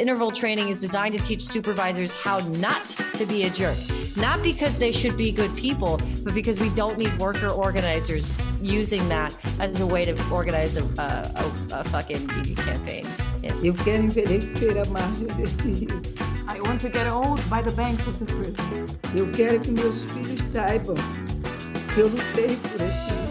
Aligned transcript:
interval 0.00 0.30
training 0.32 0.70
is 0.70 0.80
designed 0.80 1.14
to 1.14 1.20
teach 1.20 1.42
supervisors 1.42 2.12
how 2.12 2.38
not 2.58 2.88
to 3.14 3.26
be 3.26 3.44
a 3.44 3.50
jerk. 3.50 3.76
Not 4.16 4.42
because 4.42 4.78
they 4.78 4.92
should 4.92 5.16
be 5.16 5.30
good 5.30 5.54
people, 5.56 6.00
but 6.24 6.32
because 6.32 6.58
we 6.58 6.70
don't 6.70 6.96
need 6.98 7.16
worker 7.18 7.48
organizers 7.48 8.32
using 8.62 9.06
that 9.10 9.36
as 9.60 9.80
a 9.80 9.86
way 9.86 10.04
to 10.06 10.16
organize 10.30 10.76
a, 10.76 10.84
a, 10.98 11.42
a, 11.74 11.80
a 11.80 11.84
fucking 11.84 12.26
beauty 12.26 12.54
campaign. 12.54 13.06
Yeah. 13.42 13.54
Eu 13.62 13.74
quero 13.74 14.04
envelhecer 14.04 14.78
à 14.78 14.84
margem 14.86 15.28
deste 15.36 15.62
rio. 15.62 16.02
I 16.48 16.60
want 16.60 16.80
to 16.80 16.88
get 16.88 17.10
old 17.10 17.40
by 17.48 17.62
the 17.62 17.72
banks 17.72 18.06
of 18.06 18.18
this 18.18 18.30
river. 18.32 18.86
Eu 19.14 19.30
quero 19.32 19.60
que 19.60 19.70
meus 19.70 20.04
filhos 20.04 20.40
saibam 20.52 20.96
que 21.94 22.00
eu 22.00 22.08
lutei 22.08 22.56
por 22.56 22.80
este 22.80 23.10
rio. 23.10 23.30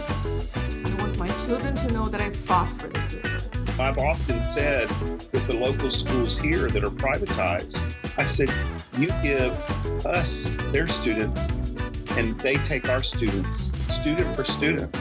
I 0.86 1.02
want 1.02 1.18
my 1.18 1.28
children 1.46 1.74
to 1.74 1.92
know 1.92 2.08
that 2.08 2.20
I 2.20 2.30
fought 2.30 2.68
for 2.78 2.88
this 2.88 3.14
river. 3.14 3.29
I've 3.80 3.98
often 3.98 4.42
said 4.42 4.88
with 5.32 5.46
the 5.46 5.54
local 5.54 5.90
schools 5.90 6.38
here 6.38 6.68
that 6.68 6.84
are 6.84 6.90
privatized, 6.90 7.78
I 8.18 8.26
said, 8.26 8.50
you 8.98 9.08
give 9.22 9.52
us 10.04 10.54
their 10.70 10.86
students 10.86 11.48
and 12.10 12.38
they 12.40 12.56
take 12.56 12.88
our 12.88 13.02
students, 13.02 13.72
student 13.90 14.36
for 14.36 14.44
student. 14.44 14.94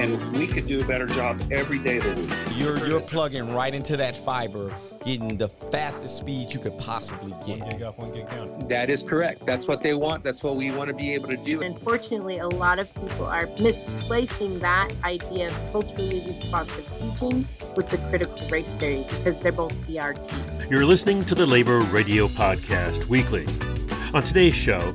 And 0.00 0.20
we 0.36 0.46
could 0.46 0.64
do 0.64 0.80
a 0.80 0.84
better 0.84 1.06
job 1.06 1.40
every 1.52 1.78
day 1.78 1.98
of 1.98 2.04
the 2.04 2.22
week. 2.22 2.41
You're 2.56 2.86
you're 2.86 3.00
plugging 3.00 3.54
right 3.54 3.74
into 3.74 3.96
that 3.96 4.14
fiber, 4.14 4.74
getting 5.04 5.36
the 5.36 5.48
fastest 5.48 6.16
speed 6.18 6.52
you 6.52 6.60
could 6.60 6.76
possibly 6.78 7.34
get. 7.46 7.60
One 7.60 7.70
gig 7.70 7.82
up, 7.82 7.98
one 7.98 8.12
gig 8.12 8.28
down. 8.30 8.66
That 8.68 8.90
is 8.90 9.02
correct. 9.02 9.46
That's 9.46 9.66
what 9.68 9.82
they 9.82 9.94
want. 9.94 10.24
That's 10.24 10.42
what 10.42 10.56
we 10.56 10.70
want 10.70 10.88
to 10.88 10.94
be 10.94 11.14
able 11.14 11.28
to 11.28 11.36
do. 11.36 11.60
Unfortunately, 11.60 12.38
a 12.38 12.48
lot 12.48 12.78
of 12.78 12.92
people 12.94 13.26
are 13.26 13.46
misplacing 13.60 14.58
that 14.60 14.92
idea 15.04 15.48
of 15.48 15.72
culturally 15.72 16.24
responsive 16.26 16.86
teaching 17.00 17.48
with 17.76 17.88
the 17.88 17.98
critical 18.08 18.48
race 18.48 18.74
theory 18.74 19.06
because 19.10 19.38
they're 19.40 19.52
both 19.52 19.72
CRT. 19.72 20.70
You're 20.70 20.86
listening 20.86 21.24
to 21.26 21.34
the 21.34 21.46
Labor 21.46 21.80
Radio 21.80 22.28
Podcast 22.28 23.06
Weekly. 23.08 23.46
On 24.14 24.22
today's 24.22 24.54
show, 24.54 24.94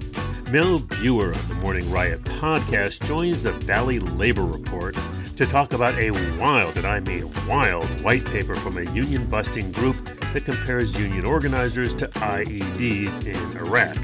Mel 0.52 0.80
Buer 0.80 1.31
of 1.31 1.48
the 1.50 1.56
Morning 1.56 1.90
Riot 1.92 2.24
podcast 2.24 3.06
joins 3.06 3.44
the 3.44 3.52
Valley 3.52 4.00
Labor 4.00 4.46
Report 4.46 4.97
to 5.38 5.46
talk 5.46 5.72
about 5.72 5.94
a 6.00 6.10
wild, 6.40 6.78
and 6.78 6.88
I 6.88 7.00
mean 7.00 7.32
wild, 7.48 7.86
white 8.02 8.26
paper 8.26 8.56
from 8.56 8.80
a 8.80 8.92
union 8.92 9.28
busting 9.28 9.72
group 9.72 9.96
that 10.34 10.46
compares 10.46 11.00
union 11.00 11.28
organizers 11.28 11.94
to 11.96 12.08
IEDs 12.08 13.24
in 13.24 13.58
Iraq. 13.58 13.96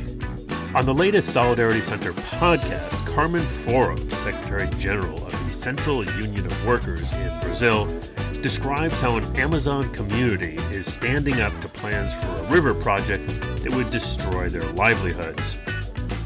On 0.76 0.86
the 0.86 0.94
latest 0.94 1.34
Solidarity 1.34 1.82
Center 1.82 2.14
podcast, 2.14 3.16
Carmen 3.16 3.42
Foro, 3.42 3.98
Secretary 4.10 4.70
General 4.78 5.26
of 5.26 5.46
the 5.46 5.52
Central 5.52 6.06
Union 6.22 6.46
of 6.46 6.68
Workers 6.68 7.12
in 7.12 7.40
Brazil, 7.42 7.88
describes 8.44 9.02
how 9.02 9.18
an 9.18 9.36
Amazon 9.36 9.90
community 9.92 10.58
is 10.76 10.92
standing 10.92 11.42
up 11.42 11.60
to 11.62 11.68
plans 11.68 12.14
for 12.14 12.28
a 12.28 12.44
river 12.52 12.76
project 12.76 13.26
that 13.64 13.72
would 13.72 13.90
destroy 13.90 14.50
their 14.50 14.66
livelihoods. 14.74 15.58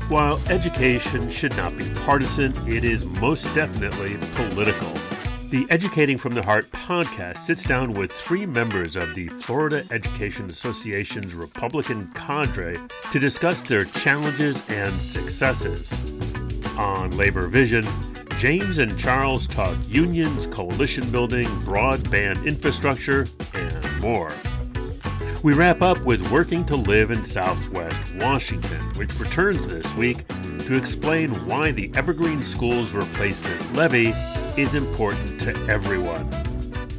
While 0.10 0.40
education 0.48 1.30
should 1.30 1.58
not 1.58 1.76
be 1.76 1.84
partisan, 2.06 2.54
it 2.66 2.86
is 2.86 3.04
most 3.04 3.54
definitely 3.54 4.16
political. 4.36 4.94
The 5.50 5.68
Educating 5.70 6.18
from 6.18 6.32
the 6.32 6.42
Heart 6.42 6.72
podcast 6.72 7.40
sits 7.40 7.64
down 7.64 7.92
with 7.92 8.10
three 8.10 8.46
members 8.46 8.96
of 8.96 9.14
the 9.16 9.28
Florida 9.28 9.84
Education 9.92 10.50
Association's 10.50 11.34
Republican 11.34 12.10
cadre 12.16 12.78
to 13.12 13.20
discuss 13.20 13.64
their 13.64 13.84
challenges 13.84 14.64
and 14.70 15.02
successes. 15.02 16.00
On 16.78 17.12
Labor 17.12 17.48
Vision, 17.48 17.86
James 18.40 18.78
and 18.78 18.98
Charles 18.98 19.46
talk 19.46 19.78
unions, 19.90 20.48
coalition 20.48 21.12
building, 21.12 21.48
broadband 21.66 22.46
infrastructure, 22.46 23.28
and 23.54 24.00
more. 24.02 24.32
We 25.44 25.54
wrap 25.54 25.84
up 25.84 26.02
with 26.02 26.32
Working 26.32 26.66
to 26.66 26.76
Live 26.76 27.12
in 27.12 27.24
Southwest 27.24 28.16
Washington, 28.16 28.82
which 28.95 29.14
returns 29.20 29.67
this 29.67 29.94
week 29.94 30.28
to 30.66 30.76
explain 30.76 31.32
why 31.45 31.72
the 31.72 31.92
Evergreen 31.95 32.42
Schools 32.42 32.94
Replacement 32.94 33.73
Levy 33.73 34.16
is 34.60 34.73
important 34.73 35.39
to 35.42 35.56
everyone. 35.67 36.28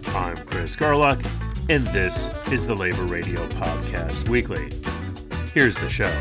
I'm 0.09 0.37
Chris 0.37 0.77
Garlock, 0.77 1.21
and 1.69 1.85
this 1.89 2.31
is 2.53 2.67
the 2.67 2.75
Labor 2.75 3.05
Radio 3.05 3.47
Podcast 3.49 4.29
Weekly. 4.29 4.73
Here's 5.53 5.75
the 5.75 5.91
show. 5.91 6.17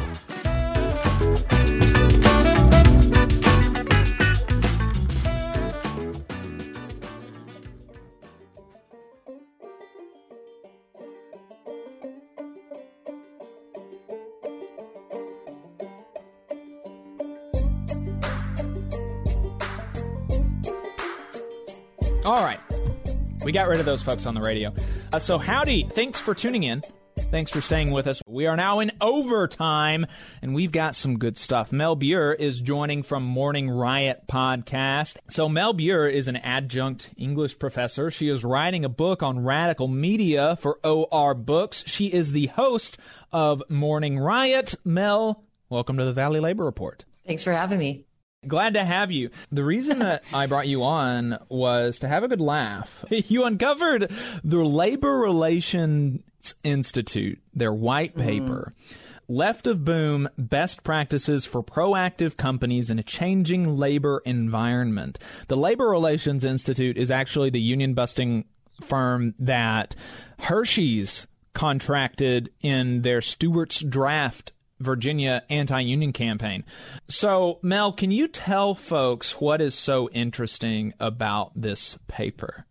We 23.47 23.53
got 23.53 23.69
rid 23.69 23.79
of 23.79 23.85
those 23.85 24.01
folks 24.01 24.25
on 24.25 24.33
the 24.33 24.41
radio. 24.41 24.73
Uh, 25.13 25.19
so, 25.19 25.37
howdy. 25.37 25.87
Thanks 25.93 26.19
for 26.19 26.35
tuning 26.35 26.63
in. 26.63 26.81
Thanks 27.31 27.49
for 27.49 27.61
staying 27.61 27.91
with 27.91 28.05
us. 28.05 28.21
We 28.27 28.45
are 28.45 28.57
now 28.57 28.81
in 28.81 28.91
overtime, 28.99 30.05
and 30.41 30.53
we've 30.53 30.73
got 30.73 30.95
some 30.95 31.17
good 31.17 31.37
stuff. 31.37 31.71
Mel 31.71 31.95
Buer 31.95 32.33
is 32.33 32.59
joining 32.59 33.03
from 33.03 33.23
Morning 33.23 33.69
Riot 33.69 34.23
podcast. 34.27 35.19
So, 35.29 35.47
Mel 35.47 35.71
Buer 35.71 36.09
is 36.09 36.27
an 36.27 36.35
adjunct 36.35 37.11
English 37.15 37.57
professor. 37.57 38.11
She 38.11 38.27
is 38.27 38.43
writing 38.43 38.83
a 38.83 38.89
book 38.89 39.23
on 39.23 39.45
radical 39.45 39.87
media 39.87 40.57
for 40.57 40.77
OR 40.83 41.33
Books. 41.33 41.85
She 41.87 42.07
is 42.07 42.33
the 42.33 42.47
host 42.47 42.97
of 43.31 43.63
Morning 43.69 44.19
Riot. 44.19 44.75
Mel, 44.83 45.45
welcome 45.69 45.97
to 45.99 46.03
the 46.03 46.11
Valley 46.11 46.41
Labor 46.41 46.65
Report. 46.65 47.05
Thanks 47.25 47.45
for 47.45 47.53
having 47.53 47.79
me. 47.79 48.06
Glad 48.45 48.75
to 48.75 48.85
have 48.85 49.11
you. 49.11 49.29
The 49.51 49.63
reason 49.63 49.99
that 49.99 50.23
I 50.33 50.45
brought 50.45 50.67
you 50.67 50.83
on 50.83 51.37
was 51.49 51.99
to 51.99 52.07
have 52.07 52.23
a 52.23 52.27
good 52.27 52.41
laugh. 52.41 53.03
You 53.27 53.45
uncovered 53.45 54.11
the 54.43 54.63
Labor 54.63 55.17
Relations 55.17 56.21
Institute, 56.63 57.41
their 57.53 57.73
white 57.73 58.15
mm-hmm. 58.15 58.27
paper. 58.27 58.73
Left 59.27 59.67
of 59.67 59.83
Boom 59.83 60.29
Best 60.37 60.83
Practices 60.83 61.45
for 61.45 61.61
Proactive 61.61 62.37
Companies 62.37 62.89
in 62.89 62.99
a 62.99 63.03
Changing 63.03 63.77
Labor 63.77 64.21
Environment. 64.23 65.19
The 65.47 65.57
Labor 65.57 65.87
Relations 65.87 66.45
Institute 66.45 66.97
is 66.97 67.11
actually 67.11 67.49
the 67.49 67.59
union 67.59 67.93
busting 67.93 68.45
firm 68.81 69.33
that 69.39 69.95
Hershey's 70.39 71.27
contracted 71.53 72.51
in 72.61 73.01
their 73.01 73.19
Stuarts 73.19 73.81
Draft 73.81 74.53
Virginia 74.79 75.43
anti 75.49 75.79
union 75.79 76.13
campaign. 76.13 76.63
So, 77.07 77.59
Mel, 77.61 77.91
can 77.93 78.11
you 78.11 78.27
tell 78.27 78.75
folks 78.75 79.41
what 79.41 79.61
is 79.61 79.75
so 79.75 80.09
interesting 80.09 80.93
about 80.99 81.51
this 81.55 81.97
paper? 82.07 82.65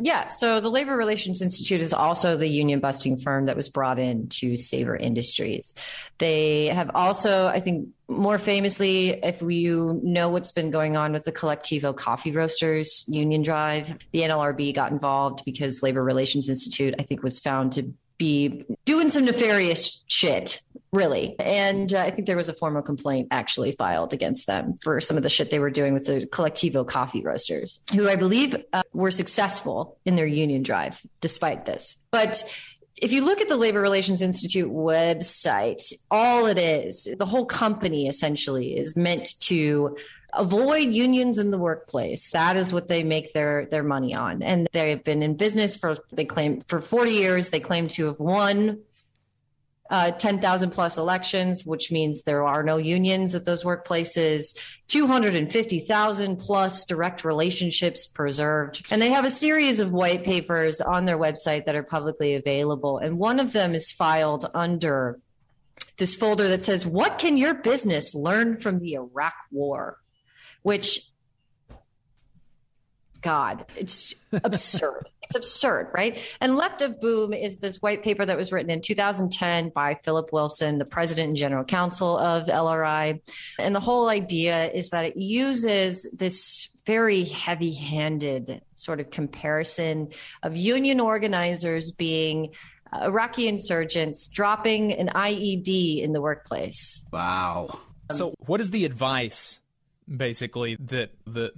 Yeah, 0.00 0.26
so 0.26 0.58
the 0.58 0.70
Labor 0.70 0.96
Relations 0.96 1.42
Institute 1.42 1.82
is 1.82 1.92
also 1.92 2.36
the 2.36 2.48
union 2.48 2.80
busting 2.80 3.18
firm 3.18 3.46
that 3.46 3.56
was 3.56 3.68
brought 3.68 3.98
in 3.98 4.28
to 4.28 4.56
Savor 4.56 4.96
Industries. 4.96 5.74
They 6.16 6.68
have 6.68 6.90
also, 6.94 7.46
I 7.46 7.60
think, 7.60 7.88
more 8.08 8.38
famously, 8.38 9.10
if 9.10 9.42
you 9.42 10.00
know 10.02 10.30
what's 10.30 10.50
been 10.50 10.70
going 10.70 10.96
on 10.96 11.12
with 11.12 11.24
the 11.24 11.32
Colectivo 11.32 11.94
Coffee 11.94 12.32
Roasters 12.32 13.04
union 13.06 13.42
drive, 13.42 13.98
the 14.12 14.22
NLRB 14.22 14.74
got 14.74 14.92
involved 14.92 15.44
because 15.44 15.82
Labor 15.82 16.02
Relations 16.02 16.48
Institute, 16.48 16.94
I 16.98 17.02
think, 17.02 17.22
was 17.22 17.38
found 17.38 17.72
to 17.72 17.92
be 18.22 18.64
doing 18.84 19.10
some 19.10 19.24
nefarious 19.24 20.04
shit, 20.06 20.60
really. 20.92 21.34
And 21.40 21.92
uh, 21.92 21.98
I 21.98 22.10
think 22.10 22.28
there 22.28 22.36
was 22.36 22.48
a 22.48 22.52
formal 22.52 22.80
complaint 22.82 23.28
actually 23.32 23.72
filed 23.72 24.12
against 24.12 24.46
them 24.46 24.76
for 24.80 25.00
some 25.00 25.16
of 25.16 25.24
the 25.24 25.28
shit 25.28 25.50
they 25.50 25.58
were 25.58 25.70
doing 25.70 25.92
with 25.92 26.06
the 26.06 26.26
Colectivo 26.26 26.86
coffee 26.86 27.22
roasters, 27.24 27.80
who 27.92 28.08
I 28.08 28.14
believe 28.14 28.54
uh, 28.72 28.82
were 28.92 29.10
successful 29.10 29.98
in 30.04 30.14
their 30.14 30.26
union 30.26 30.62
drive 30.62 31.02
despite 31.20 31.66
this. 31.66 31.96
But 32.12 32.44
if 32.96 33.10
you 33.10 33.24
look 33.24 33.40
at 33.40 33.48
the 33.48 33.56
Labor 33.56 33.80
Relations 33.80 34.22
Institute 34.22 34.70
website, 34.70 35.92
all 36.08 36.46
it 36.46 36.58
is, 36.58 37.08
the 37.18 37.26
whole 37.26 37.44
company 37.44 38.06
essentially 38.06 38.76
is 38.76 38.96
meant 38.96 39.40
to 39.40 39.96
avoid 40.32 40.88
unions 40.88 41.38
in 41.38 41.50
the 41.50 41.58
workplace. 41.58 42.30
That 42.32 42.56
is 42.56 42.72
what 42.72 42.88
they 42.88 43.02
make 43.02 43.32
their 43.32 43.66
their 43.66 43.82
money 43.82 44.14
on. 44.14 44.42
And 44.42 44.68
they've 44.72 45.02
been 45.02 45.22
in 45.22 45.36
business 45.36 45.76
for 45.76 45.98
they 46.12 46.24
claim 46.24 46.60
for 46.60 46.80
40 46.80 47.10
years. 47.10 47.50
They 47.50 47.60
claim 47.60 47.88
to 47.88 48.06
have 48.06 48.20
won 48.20 48.80
uh, 49.92 50.10
10,000 50.10 50.70
plus 50.70 50.96
elections, 50.96 51.66
which 51.66 51.92
means 51.92 52.22
there 52.22 52.44
are 52.44 52.62
no 52.62 52.78
unions 52.78 53.34
at 53.34 53.44
those 53.44 53.62
workplaces, 53.62 54.56
250,000 54.88 56.36
plus 56.38 56.86
direct 56.86 57.26
relationships 57.26 58.06
preserved. 58.06 58.86
And 58.90 59.02
they 59.02 59.10
have 59.10 59.26
a 59.26 59.30
series 59.30 59.80
of 59.80 59.92
white 59.92 60.24
papers 60.24 60.80
on 60.80 61.04
their 61.04 61.18
website 61.18 61.66
that 61.66 61.74
are 61.74 61.82
publicly 61.82 62.34
available. 62.34 62.96
And 62.96 63.18
one 63.18 63.38
of 63.38 63.52
them 63.52 63.74
is 63.74 63.92
filed 63.92 64.50
under 64.54 65.20
this 65.98 66.16
folder 66.16 66.48
that 66.48 66.64
says, 66.64 66.86
What 66.86 67.18
can 67.18 67.36
your 67.36 67.52
business 67.52 68.14
learn 68.14 68.56
from 68.56 68.78
the 68.78 68.94
Iraq 68.94 69.34
War? 69.50 69.98
Which 70.62 71.00
God, 73.22 73.64
it's 73.76 74.14
absurd. 74.32 75.08
it's 75.22 75.36
absurd, 75.36 75.90
right? 75.94 76.18
And 76.40 76.56
Left 76.56 76.82
of 76.82 77.00
Boom 77.00 77.32
is 77.32 77.58
this 77.58 77.80
white 77.80 78.02
paper 78.02 78.26
that 78.26 78.36
was 78.36 78.52
written 78.52 78.70
in 78.70 78.80
2010 78.80 79.70
by 79.70 79.94
Philip 79.94 80.32
Wilson, 80.32 80.78
the 80.78 80.84
president 80.84 81.28
and 81.28 81.36
general 81.36 81.64
counsel 81.64 82.18
of 82.18 82.48
LRI. 82.48 83.20
And 83.58 83.74
the 83.74 83.80
whole 83.80 84.08
idea 84.08 84.70
is 84.72 84.90
that 84.90 85.04
it 85.04 85.16
uses 85.16 86.08
this 86.12 86.68
very 86.84 87.24
heavy 87.24 87.72
handed 87.72 88.60
sort 88.74 88.98
of 88.98 89.10
comparison 89.10 90.08
of 90.42 90.56
union 90.56 90.98
organizers 90.98 91.92
being 91.92 92.52
Iraqi 92.92 93.48
insurgents 93.48 94.26
dropping 94.26 94.92
an 94.92 95.08
IED 95.08 96.02
in 96.02 96.12
the 96.12 96.20
workplace. 96.20 97.04
Wow. 97.12 97.78
So, 98.10 98.34
what 98.40 98.60
is 98.60 98.70
the 98.70 98.84
advice, 98.84 99.60
basically, 100.14 100.76
that 100.76 101.10
the 101.26 101.52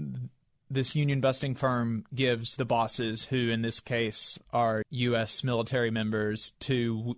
this 0.71 0.97
union 0.97 1.21
busting 1.21 1.55
firm 1.55 2.05
gives 2.15 2.57
the 2.57 2.65
bosses, 2.65 3.25
who 3.25 3.51
in 3.51 3.63
this 3.63 3.81
case 3.81 4.39
are 4.53 4.83
U.S. 4.91 5.45
military 5.45 5.91
members, 5.91 6.53
to 6.61 7.17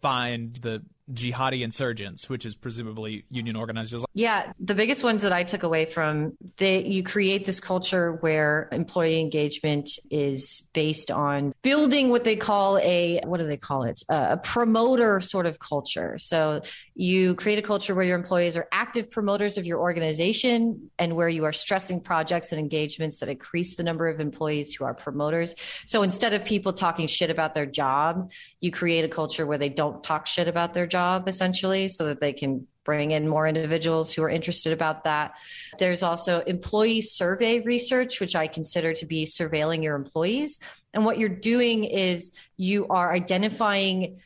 find 0.00 0.56
the 0.56 0.82
jihadi 1.12 1.62
insurgents, 1.62 2.28
which 2.28 2.44
is 2.44 2.56
presumably 2.56 3.24
union 3.30 3.54
organizers. 3.54 4.04
Yeah, 4.12 4.52
the 4.58 4.74
biggest 4.74 5.04
ones 5.04 5.22
that 5.22 5.32
I 5.32 5.44
took 5.44 5.62
away 5.62 5.84
from 5.84 6.36
they 6.56 6.84
you 6.84 7.02
create 7.02 7.46
this 7.46 7.60
culture 7.60 8.14
where 8.14 8.68
employee 8.72 9.20
engagement 9.20 9.88
is 10.10 10.62
based 10.72 11.10
on 11.10 11.52
building 11.62 12.10
what 12.10 12.24
they 12.24 12.34
call 12.34 12.78
a 12.78 13.20
what 13.24 13.38
do 13.38 13.46
they 13.46 13.56
call 13.56 13.84
it 13.84 14.02
a 14.08 14.36
promoter 14.38 15.20
sort 15.20 15.46
of 15.46 15.60
culture. 15.60 16.18
So 16.18 16.62
you 16.94 17.36
create 17.36 17.58
a 17.58 17.62
culture 17.62 17.94
where 17.94 18.04
your 18.04 18.18
employees 18.18 18.56
are 18.56 18.66
active 18.72 19.10
promoters 19.10 19.58
of 19.58 19.66
your 19.66 19.78
organization 19.78 20.90
and 20.98 21.14
where 21.14 21.28
you 21.28 21.44
are 21.44 21.52
stressing 21.52 22.00
projects 22.00 22.50
and 22.50 22.58
engagements 22.58 23.20
that 23.20 23.28
increase 23.28 23.76
the 23.76 23.84
number 23.84 24.08
of 24.08 24.18
employees 24.18 24.74
who 24.74 24.84
are 24.84 24.94
promoters. 24.94 25.54
So 25.86 26.02
instead 26.02 26.32
of 26.32 26.44
people 26.44 26.72
talking 26.72 27.06
shit 27.06 27.30
about 27.30 27.54
their 27.54 27.66
job, 27.66 28.32
you 28.60 28.72
create 28.72 29.04
a 29.04 29.08
culture 29.08 29.46
where 29.46 29.58
they 29.58 29.68
don't 29.68 30.02
talk 30.02 30.26
shit 30.26 30.48
about 30.48 30.74
their 30.74 30.86
job 30.86 30.95
job 30.96 31.28
essentially 31.28 31.88
so 31.88 32.06
that 32.06 32.20
they 32.20 32.32
can 32.32 32.66
bring 32.84 33.10
in 33.10 33.28
more 33.28 33.46
individuals 33.46 34.12
who 34.12 34.22
are 34.22 34.30
interested 34.30 34.72
about 34.72 35.04
that. 35.04 35.36
There's 35.78 36.02
also 36.02 36.40
employee 36.40 37.02
survey 37.02 37.60
research, 37.60 38.20
which 38.20 38.34
I 38.34 38.46
consider 38.46 38.94
to 38.94 39.06
be 39.06 39.26
surveilling 39.26 39.82
your 39.82 39.96
employees. 39.96 40.58
And 40.94 41.04
what 41.04 41.18
you're 41.18 41.40
doing 41.54 41.84
is 41.84 42.32
you 42.56 42.86
are 42.88 43.12
identifying 43.12 44.20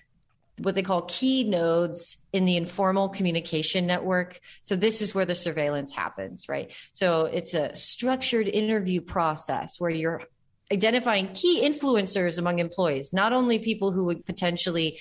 what 0.64 0.74
they 0.74 0.82
call 0.82 1.02
key 1.02 1.42
nodes 1.42 2.18
in 2.32 2.44
the 2.44 2.56
informal 2.56 3.08
communication 3.08 3.86
network. 3.86 4.38
So 4.62 4.76
this 4.76 5.00
is 5.00 5.14
where 5.14 5.24
the 5.24 5.34
surveillance 5.34 5.92
happens, 5.92 6.48
right? 6.48 6.72
So 6.92 7.24
it's 7.24 7.54
a 7.54 7.74
structured 7.74 8.46
interview 8.46 9.00
process 9.00 9.80
where 9.80 9.90
you're 9.90 10.22
identifying 10.72 11.32
key 11.32 11.62
influencers 11.64 12.38
among 12.38 12.58
employees, 12.58 13.12
not 13.12 13.32
only 13.32 13.58
people 13.58 13.90
who 13.90 14.04
would 14.04 14.24
potentially 14.24 15.00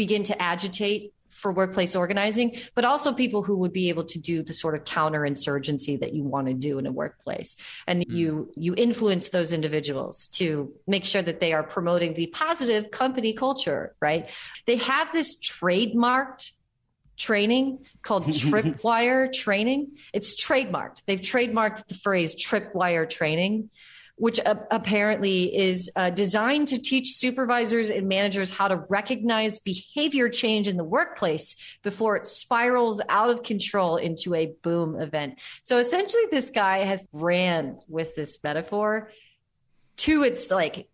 begin 0.00 0.22
to 0.22 0.40
agitate 0.40 1.12
for 1.28 1.52
workplace 1.52 1.94
organizing, 1.94 2.56
but 2.74 2.86
also 2.86 3.12
people 3.12 3.42
who 3.42 3.58
would 3.58 3.72
be 3.72 3.90
able 3.90 4.04
to 4.04 4.18
do 4.18 4.42
the 4.42 4.54
sort 4.54 4.74
of 4.74 4.84
counterinsurgency 4.84 6.00
that 6.00 6.14
you 6.14 6.22
want 6.24 6.46
to 6.46 6.54
do 6.54 6.78
in 6.78 6.86
a 6.86 6.92
workplace. 7.02 7.56
And 7.86 8.00
mm. 8.00 8.16
you 8.18 8.50
you 8.56 8.74
influence 8.74 9.28
those 9.28 9.52
individuals 9.52 10.26
to 10.38 10.72
make 10.86 11.04
sure 11.04 11.20
that 11.20 11.38
they 11.40 11.52
are 11.52 11.62
promoting 11.62 12.14
the 12.14 12.28
positive 12.28 12.90
company 12.90 13.34
culture, 13.34 13.94
right? 14.00 14.30
They 14.64 14.76
have 14.76 15.12
this 15.12 15.38
trademarked 15.38 16.52
training 17.18 17.84
called 18.00 18.24
tripwire 18.48 19.30
training. 19.30 19.98
It's 20.14 20.42
trademarked. 20.42 21.04
They've 21.04 21.20
trademarked 21.20 21.88
the 21.88 21.94
phrase 21.94 22.34
tripwire 22.34 23.06
training 23.06 23.68
which 24.20 24.38
apparently 24.44 25.56
is 25.56 25.90
uh, 25.96 26.10
designed 26.10 26.68
to 26.68 26.78
teach 26.78 27.14
supervisors 27.14 27.88
and 27.88 28.06
managers 28.06 28.50
how 28.50 28.68
to 28.68 28.84
recognize 28.90 29.58
behavior 29.60 30.28
change 30.28 30.68
in 30.68 30.76
the 30.76 30.84
workplace 30.84 31.56
before 31.82 32.16
it 32.16 32.26
spirals 32.26 33.00
out 33.08 33.30
of 33.30 33.42
control 33.42 33.96
into 33.96 34.34
a 34.34 34.52
boom 34.62 35.00
event. 35.00 35.38
So 35.62 35.78
essentially, 35.78 36.24
this 36.30 36.50
guy 36.50 36.84
has 36.84 37.08
ran 37.14 37.78
with 37.88 38.14
this 38.14 38.38
metaphor 38.44 39.10
to 39.96 40.22
its 40.22 40.50
like 40.50 40.89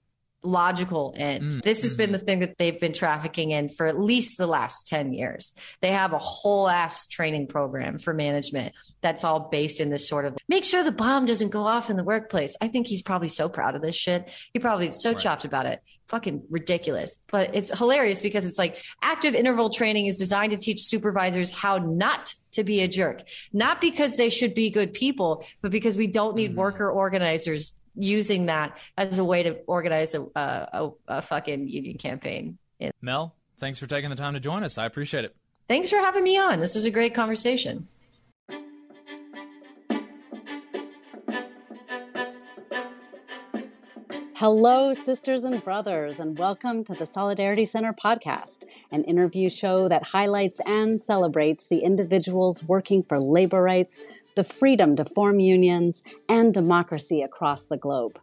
logical 0.46 1.14
end. 1.16 1.44
Mm-hmm. 1.44 1.60
This 1.60 1.82
has 1.82 1.96
been 1.96 2.12
the 2.12 2.18
thing 2.18 2.40
that 2.40 2.56
they've 2.58 2.78
been 2.80 2.92
trafficking 2.92 3.50
in 3.50 3.68
for 3.68 3.86
at 3.86 3.98
least 3.98 4.38
the 4.38 4.46
last 4.46 4.86
10 4.86 5.12
years. 5.12 5.52
They 5.82 5.90
have 5.90 6.12
a 6.12 6.18
whole 6.18 6.68
ass 6.68 7.06
training 7.06 7.48
program 7.48 7.98
for 7.98 8.14
management 8.14 8.74
that's 9.02 9.24
all 9.24 9.48
based 9.50 9.80
in 9.80 9.90
this 9.90 10.08
sort 10.08 10.24
of 10.24 10.36
make 10.48 10.64
sure 10.64 10.82
the 10.82 10.92
bomb 10.92 11.26
doesn't 11.26 11.50
go 11.50 11.66
off 11.66 11.90
in 11.90 11.96
the 11.96 12.04
workplace. 12.04 12.56
I 12.60 12.68
think 12.68 12.86
he's 12.86 13.02
probably 13.02 13.28
so 13.28 13.48
proud 13.48 13.74
of 13.74 13.82
this 13.82 13.96
shit. 13.96 14.30
He 14.52 14.58
probably 14.58 14.86
is 14.86 15.02
so 15.02 15.12
right. 15.12 15.18
chopped 15.18 15.44
about 15.44 15.66
it. 15.66 15.80
Fucking 16.08 16.44
ridiculous. 16.50 17.16
But 17.30 17.54
it's 17.54 17.76
hilarious 17.76 18.22
because 18.22 18.46
it's 18.46 18.58
like 18.58 18.80
active 19.02 19.34
interval 19.34 19.70
training 19.70 20.06
is 20.06 20.18
designed 20.18 20.52
to 20.52 20.56
teach 20.56 20.82
supervisors 20.82 21.50
how 21.50 21.78
not 21.78 22.34
to 22.52 22.64
be 22.64 22.80
a 22.80 22.88
jerk. 22.88 23.22
Not 23.52 23.80
because 23.80 24.16
they 24.16 24.30
should 24.30 24.54
be 24.54 24.70
good 24.70 24.92
people, 24.92 25.44
but 25.62 25.70
because 25.70 25.96
we 25.96 26.06
don't 26.06 26.36
need 26.36 26.50
mm-hmm. 26.50 26.60
worker 26.60 26.90
organizers 26.90 27.76
using 27.96 28.46
that 28.46 28.78
as 28.96 29.18
a 29.18 29.24
way 29.24 29.42
to 29.42 29.56
organize 29.66 30.14
a, 30.14 30.22
a, 30.22 30.90
a 31.08 31.22
fucking 31.22 31.68
union 31.68 31.98
campaign. 31.98 32.58
Mel, 33.00 33.34
thanks 33.58 33.78
for 33.78 33.86
taking 33.86 34.10
the 34.10 34.16
time 34.16 34.34
to 34.34 34.40
join 34.40 34.62
us. 34.62 34.78
I 34.78 34.86
appreciate 34.86 35.24
it. 35.24 35.34
Thanks 35.68 35.90
for 35.90 35.96
having 35.96 36.22
me 36.22 36.38
on. 36.38 36.60
This 36.60 36.74
was 36.74 36.84
a 36.84 36.90
great 36.90 37.14
conversation. 37.14 37.88
Hello, 44.38 44.92
sisters 44.92 45.44
and 45.44 45.64
brothers, 45.64 46.20
and 46.20 46.38
welcome 46.38 46.84
to 46.84 46.92
the 46.92 47.06
Solidarity 47.06 47.64
Center 47.64 47.92
podcast, 47.92 48.64
an 48.90 49.02
interview 49.04 49.48
show 49.48 49.88
that 49.88 50.02
highlights 50.06 50.60
and 50.66 51.00
celebrates 51.00 51.68
the 51.68 51.78
individuals 51.78 52.62
working 52.62 53.02
for 53.02 53.16
labor 53.16 53.62
rights, 53.62 53.98
the 54.36 54.44
freedom 54.44 54.94
to 54.94 55.04
form 55.04 55.40
unions, 55.40 56.02
and 56.28 56.52
democracy 56.52 57.22
across 57.22 57.64
the 57.64 57.76
globe. 57.78 58.20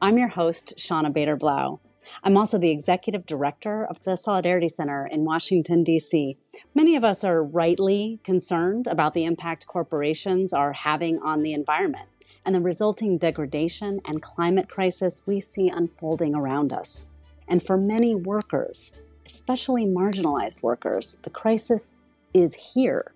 I'm 0.00 0.18
your 0.18 0.28
host, 0.28 0.74
Shawna 0.76 1.10
Bader 1.10 1.36
Blau. 1.36 1.80
I'm 2.22 2.36
also 2.36 2.58
the 2.58 2.70
executive 2.70 3.24
director 3.24 3.86
of 3.86 4.02
the 4.04 4.16
Solidarity 4.16 4.68
Center 4.68 5.06
in 5.10 5.24
Washington, 5.24 5.84
D.C. 5.84 6.36
Many 6.74 6.96
of 6.96 7.04
us 7.04 7.24
are 7.24 7.42
rightly 7.42 8.20
concerned 8.24 8.86
about 8.88 9.14
the 9.14 9.24
impact 9.24 9.66
corporations 9.66 10.52
are 10.52 10.72
having 10.74 11.18
on 11.20 11.42
the 11.42 11.54
environment 11.54 12.08
and 12.44 12.54
the 12.54 12.60
resulting 12.60 13.16
degradation 13.16 14.00
and 14.04 14.20
climate 14.20 14.68
crisis 14.68 15.22
we 15.26 15.40
see 15.40 15.70
unfolding 15.70 16.34
around 16.34 16.74
us. 16.74 17.06
And 17.48 17.62
for 17.62 17.78
many 17.78 18.14
workers, 18.14 18.92
especially 19.24 19.86
marginalized 19.86 20.62
workers, 20.62 21.18
the 21.22 21.30
crisis 21.30 21.94
is 22.34 22.54
here, 22.54 23.12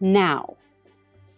now. 0.00 0.56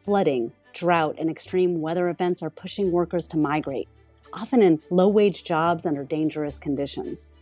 Flooding, 0.04 0.52
drought, 0.75 1.16
and 1.18 1.30
extreme 1.30 1.80
weather 1.80 2.11
events 2.11 2.42
are 2.42 2.50
pushing 2.50 2.92
workers 2.92 3.26
to 3.28 3.38
migrate, 3.38 3.88
often 4.34 4.61
in 4.61 4.78
low 4.90 5.08
wage 5.08 5.44
jobs 5.44 5.87
under 5.87 6.04
dangerous 6.04 6.58
conditions. 6.58 7.32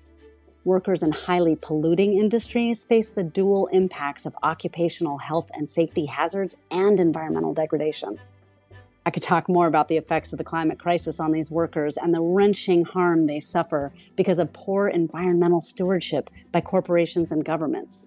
Workers 0.65 1.03
in 1.03 1.11
highly 1.11 1.57
polluting 1.61 2.17
industries 2.17 2.85
face 2.85 3.09
the 3.09 3.25
dual 3.25 3.67
impacts 3.73 4.27
of 4.27 4.37
occupational 4.45 5.19
health 5.19 5.51
and 5.55 5.69
safety 5.69 6.07
hazards 6.07 6.55
and 6.71 7.01
environmental 7.01 7.53
degradation. 7.53 8.17
I 9.05 9.11
could 9.11 9.25
talk 9.25 9.49
more 9.49 9.67
about 9.67 9.89
the 9.89 9.97
effects 9.97 10.31
of 10.33 10.39
the 10.39 10.45
climate 10.45 10.79
crisis 10.79 11.19
on 11.19 11.33
these 11.33 11.51
workers 11.51 11.97
and 11.97 12.15
the 12.15 12.23
wrenching 12.23 12.85
harm 12.85 13.27
they 13.27 13.41
suffer 13.41 13.93
because 14.15 14.39
of 14.39 14.53
poor 14.53 14.87
environmental 14.87 15.61
stewardship 15.61 16.31
by 16.53 16.61
corporations 16.61 17.33
and 17.33 17.45
governments. 17.45 18.07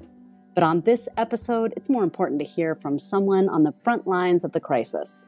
But 0.55 0.63
on 0.63 0.81
this 0.81 1.09
episode, 1.17 1.73
it's 1.75 1.89
more 1.89 2.03
important 2.03 2.39
to 2.39 2.45
hear 2.45 2.75
from 2.75 2.97
someone 2.97 3.49
on 3.49 3.63
the 3.63 3.73
front 3.73 4.07
lines 4.07 4.45
of 4.45 4.53
the 4.53 4.61
crisis. 4.61 5.27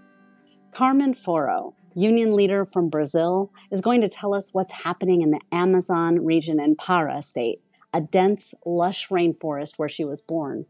Carmen 0.71 1.13
Foro, 1.13 1.75
union 1.95 2.33
leader 2.33 2.63
from 2.63 2.87
Brazil, 2.87 3.51
is 3.69 3.81
going 3.81 3.99
to 4.01 4.09
tell 4.09 4.33
us 4.33 4.53
what's 4.53 4.71
happening 4.71 5.21
in 5.21 5.31
the 5.31 5.41
Amazon 5.51 6.23
region 6.23 6.61
in 6.61 6.77
Para 6.77 7.21
state, 7.21 7.61
a 7.93 7.99
dense, 7.99 8.53
lush 8.65 9.09
rainforest 9.09 9.77
where 9.77 9.89
she 9.89 10.05
was 10.05 10.21
born. 10.21 10.65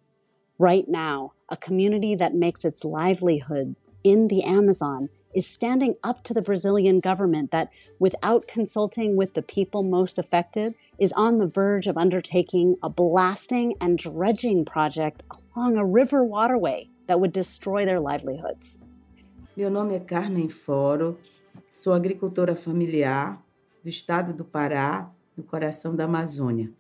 Right 0.57 0.87
now, 0.87 1.33
a 1.49 1.57
community 1.57 2.15
that 2.15 2.33
makes 2.33 2.65
its 2.65 2.83
livelihood 2.83 3.75
in 4.03 4.27
the 4.27 4.43
Amazon 4.43 5.09
is 5.38 5.46
standing 5.46 5.96
up 6.03 6.24
to 6.24 6.34
the 6.34 6.41
Brazilian 6.41 7.00
government 7.00 7.51
that, 7.51 7.70
without 8.00 8.48
consulting 8.48 9.15
with 9.15 9.36
the 9.36 9.44
people 9.44 9.84
most 9.84 10.17
affected, 10.17 10.74
is 10.98 11.13
on 11.13 11.38
the 11.38 11.46
verge 11.46 11.86
of 11.86 11.96
undertaking 11.96 12.75
a 12.82 12.89
blasting 12.89 13.75
and 13.79 14.00
dredging 14.00 14.65
project 14.65 15.22
along 15.29 15.77
a 15.77 15.86
river 15.86 16.24
waterway 16.24 16.89
that 17.06 17.20
would 17.20 17.32
destroy 17.32 17.86
their 17.86 18.01
livelihoods. 18.01 18.79
Meu 19.56 19.70
nome 19.70 19.94
é 19.94 20.00
Carmen 20.00 20.50
Foro, 20.50 21.20
sou 21.72 21.94
agricultora 21.94 22.56
familiar 22.56 23.38
do 23.84 23.89
estado 23.89 24.34
do 24.34 24.44
Pará, 24.44 25.12
no 25.36 25.44
coração 25.44 25.96
da 25.96 26.06
Amazônia. 26.06 26.72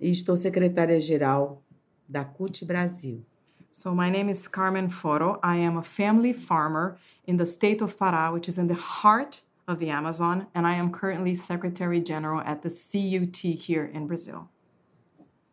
E 0.00 0.10
estou 0.10 0.38
secretária-geral 0.38 1.62
da 2.08 2.24
CUT 2.24 2.64
Brasil. 2.64 3.22
So 3.70 3.94
my 3.94 4.10
name 4.10 4.28
is 4.28 4.48
Carmen 4.48 4.88
Foro. 4.88 5.38
I 5.42 5.56
am 5.56 5.76
a 5.76 5.82
family 5.82 6.32
farmer 6.32 6.98
in 7.26 7.36
the 7.36 7.46
state 7.46 7.82
of 7.82 7.98
Pará, 7.98 8.32
which 8.32 8.48
is 8.48 8.58
in 8.58 8.66
the 8.66 8.74
heart 8.74 9.42
of 9.66 9.78
the 9.78 9.90
Amazon, 9.90 10.46
and 10.54 10.66
I 10.66 10.74
am 10.74 10.90
currently 10.90 11.34
Secretary 11.34 12.00
General 12.00 12.40
at 12.40 12.62
the 12.62 12.70
CUT 12.70 13.36
here 13.36 13.84
in 13.84 14.06
Brazil. 14.06 14.48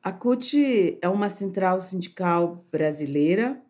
A 0.01 0.13
CUT 0.13 0.97
é 1.01 1.09
uma 1.09 1.29
central 1.29 1.81
sindical 1.81 2.65
brasileira, 2.71 3.61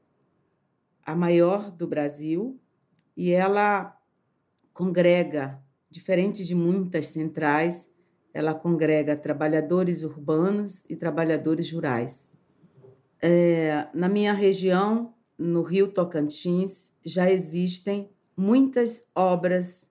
a 1.05 1.15
maior 1.15 1.71
do 1.71 1.87
Brasil, 1.87 2.59
e 3.17 3.31
ela 3.31 3.97
congrega, 4.73 5.59
diferente 5.89 6.45
de 6.45 6.53
muitas 6.53 7.07
centrais, 7.07 7.91
ela 8.33 8.53
congrega 8.53 9.15
trabalhadores 9.15 10.03
urbanos 10.03 10.85
e 10.87 10.95
trabalhadores 10.95 11.71
rurais. 11.71 12.27
É, 13.27 13.87
na 13.91 14.07
minha 14.07 14.33
região, 14.33 15.15
no 15.35 15.63
Rio 15.63 15.87
Tocantins, 15.87 16.91
já 17.03 17.27
existem 17.31 18.11
muitas 18.37 19.07
obras 19.15 19.89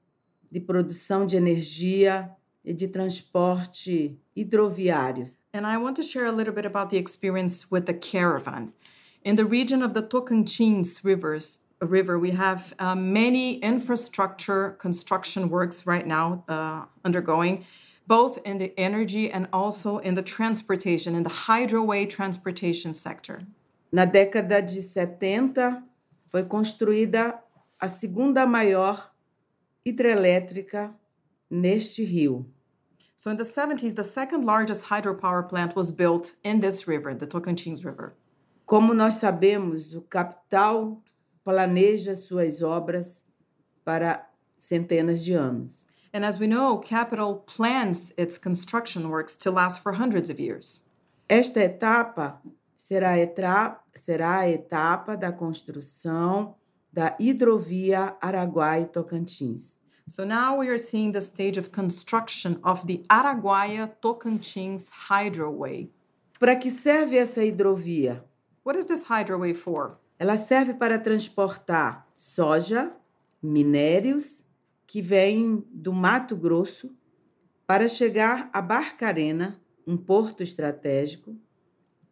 de 0.49 0.61
produção 0.61 1.27
de 1.27 1.35
energia 1.35 2.31
e 2.65 2.73
de 2.73 2.87
transporte 2.87 4.17
hidroviário. 4.37 5.27
And 5.53 5.67
I 5.67 5.77
want 5.79 5.97
to 5.97 6.05
share 6.05 6.29
a 6.29 6.31
little 6.31 6.55
bit 6.55 6.65
about 6.65 6.91
the 6.91 6.97
experience 6.97 7.67
with 7.73 7.87
the 7.87 7.95
caravan. 7.95 8.73
In 9.25 9.35
the 9.35 9.45
region 9.45 9.83
of 9.83 9.95
the 9.95 10.03
Tocantins 10.03 11.03
rivers, 11.03 11.67
river, 11.81 12.17
we 12.17 12.31
have 12.31 12.73
uh, 12.79 12.95
many 12.95 13.55
infrastructure 13.55 14.77
construction 14.79 15.49
works 15.49 15.89
right 15.89 16.07
now 16.07 16.45
uh, 16.49 16.85
undergoing, 17.05 17.65
both 18.07 18.39
in 18.45 18.59
the 18.59 18.73
energy 18.79 19.31
and 19.31 19.49
also 19.53 19.99
in 19.99 20.15
the 20.15 20.23
transportation, 20.23 21.15
in 21.15 21.23
the 21.23 21.31
hydroway 21.31 22.09
transportation 22.09 22.93
sector. 22.93 23.47
Na 23.93 24.05
década 24.05 24.61
de 24.61 24.83
70, 24.83 25.83
foi 26.29 26.43
construída 26.45 27.39
a 27.81 27.89
segunda 27.89 28.47
maior 28.47 29.11
hidrelétrica 29.87 30.95
neste 31.51 32.05
rio. 32.05 32.47
So 33.17 33.31
in 33.31 33.37
the 33.37 33.45
70s, 33.45 33.95
the 33.95 34.05
second 34.05 34.45
largest 34.45 34.87
hydropower 34.87 35.49
plant 35.49 35.77
was 35.77 35.91
built 35.91 36.33
in 36.43 36.61
this 36.61 36.89
river, 36.89 37.15
the 37.15 37.27
Tocantins 37.27 37.85
River. 37.85 38.17
Como 38.67 38.93
nós 38.93 39.15
sabemos, 39.15 39.95
o 39.95 40.03
capital 40.03 41.03
planeja 41.45 42.17
suas 42.17 42.63
obras 42.63 43.23
para 43.85 44.29
centenas 44.59 45.25
de 45.25 45.35
anos. 45.35 45.87
And 46.15 46.25
as 46.25 46.39
we 46.39 46.47
know, 46.47 46.79
capital 46.79 47.43
plans 47.45 48.13
its 48.17 48.39
construction 48.39 49.09
works 49.09 49.35
to 49.39 49.51
last 49.51 49.81
for 49.81 49.95
hundreds 49.95 50.31
of 50.31 50.39
years. 50.39 50.87
Esta 51.29 51.65
etapa 51.65 52.41
será 52.79 53.19
etra- 53.19 53.81
será 53.97 54.43
a 54.43 54.49
etapa 54.49 55.17
da 55.17 55.33
construção 55.33 56.55
da 56.93 57.17
hidrovia 57.19 58.17
Araguai-Tocantins. 58.23 59.75
So 60.07 60.25
now 60.25 60.57
we 60.57 60.69
are 60.69 60.79
seeing 60.79 61.11
the 61.11 61.21
stage 61.21 61.59
of 61.59 61.73
construction 61.73 62.61
of 62.63 62.87
the 62.87 63.05
Araguaia 63.11 63.91
Tocantins 64.01 64.91
Hydroway. 65.09 65.91
Para 66.39 66.55
que 66.55 66.71
serve 66.71 67.17
essa 67.17 67.43
hidrovia? 67.43 68.23
What 68.63 68.79
is 68.79 68.87
this 68.87 69.05
hydroway 69.09 69.57
for? 69.57 69.99
Ela 70.17 70.37
serve 70.37 70.75
para 70.75 71.01
transportar 71.01 72.07
soja, 72.15 72.93
minérios 73.43 74.44
que 74.95 75.03
vêm 75.03 75.67
do 75.73 75.93
Mato 75.93 76.37
Grosso 76.37 76.97
para 77.67 77.89
chegar 77.89 78.49
a 78.53 78.63
Barcarena, 78.63 79.61
um 79.85 79.97
porto 79.97 80.41
estratégico, 80.41 81.37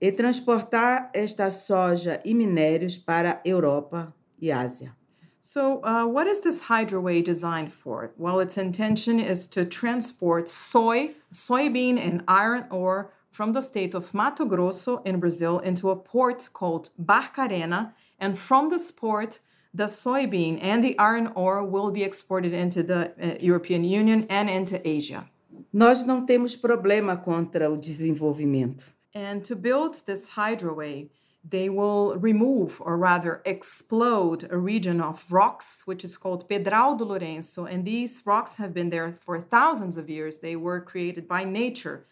e 0.01 0.11
transportar 0.11 1.09
esta 1.15 1.49
soja 1.49 2.21
e 2.25 2.35
minérios 2.35 2.99
para 2.99 3.41
Europa 3.45 4.13
e 4.37 4.51
Ásia. 4.51 4.97
So, 5.39 5.81
uh, 5.85 6.09
what 6.09 6.29
is 6.29 6.41
this 6.41 6.63
hydroway 6.63 7.23
designed 7.23 7.71
for? 7.71 8.11
Well, 8.19 8.41
its 8.41 8.59
intention 8.59 9.21
is 9.21 9.47
to 9.51 9.65
transport 9.65 10.49
soy, 10.49 11.15
soybean, 11.33 12.01
and 12.01 12.25
iron 12.27 12.65
ore 12.69 13.13
from 13.31 13.53
the 13.53 13.61
state 13.61 13.95
of 13.95 14.13
Mato 14.13 14.45
Grosso 14.45 15.01
in 15.05 15.21
Brazil 15.21 15.61
into 15.61 15.89
a 15.89 15.95
port 15.95 16.49
called 16.53 16.91
Barcarena. 17.01 17.93
And 18.19 18.37
from 18.37 18.71
this 18.71 18.91
port, 18.91 19.39
the 19.75 19.85
soybean 19.85 20.59
and 20.61 20.85
the 20.85 20.99
iron 20.99 21.33
ore 21.35 21.65
will 21.65 21.91
be 21.91 22.03
exported 22.03 22.53
into 22.53 22.83
the 22.83 23.13
uh, 23.21 23.39
European 23.41 23.85
Union 23.85 24.27
and 24.29 24.51
into 24.51 24.87
Asia. 24.87 25.29
Nós 25.73 26.05
não 26.05 26.27
temos 26.27 26.55
problema 26.55 27.17
contra 27.17 27.71
o 27.71 27.77
desenvolvimento. 27.77 28.85
And 29.15 29.41
to 29.45 29.57
build 29.57 30.05
this 30.07 30.29
hydroway, 30.37 31.09
they 31.45 31.69
will 31.69 32.17
remove 32.19 32.81
or 32.81 32.97
rather 32.97 33.43
explode 33.45 34.47
a 34.51 34.57
region 34.57 35.01
of 35.01 35.25
rocks 35.31 35.83
which 35.87 36.05
is 36.05 36.17
called 36.17 36.49
Pedral 36.49 36.97
do 36.97 37.05
Lourenço 37.05 37.67
and 37.67 37.85
these 37.85 38.23
rocks 38.25 38.57
have 38.57 38.73
been 38.73 38.91
there 38.91 39.13
for 39.13 39.41
thousands 39.41 39.97
of 39.97 40.09
years 40.09 40.39
they 40.39 40.55
were 40.55 40.81
created 40.81 41.27
by 41.27 41.45
nature 41.45 42.07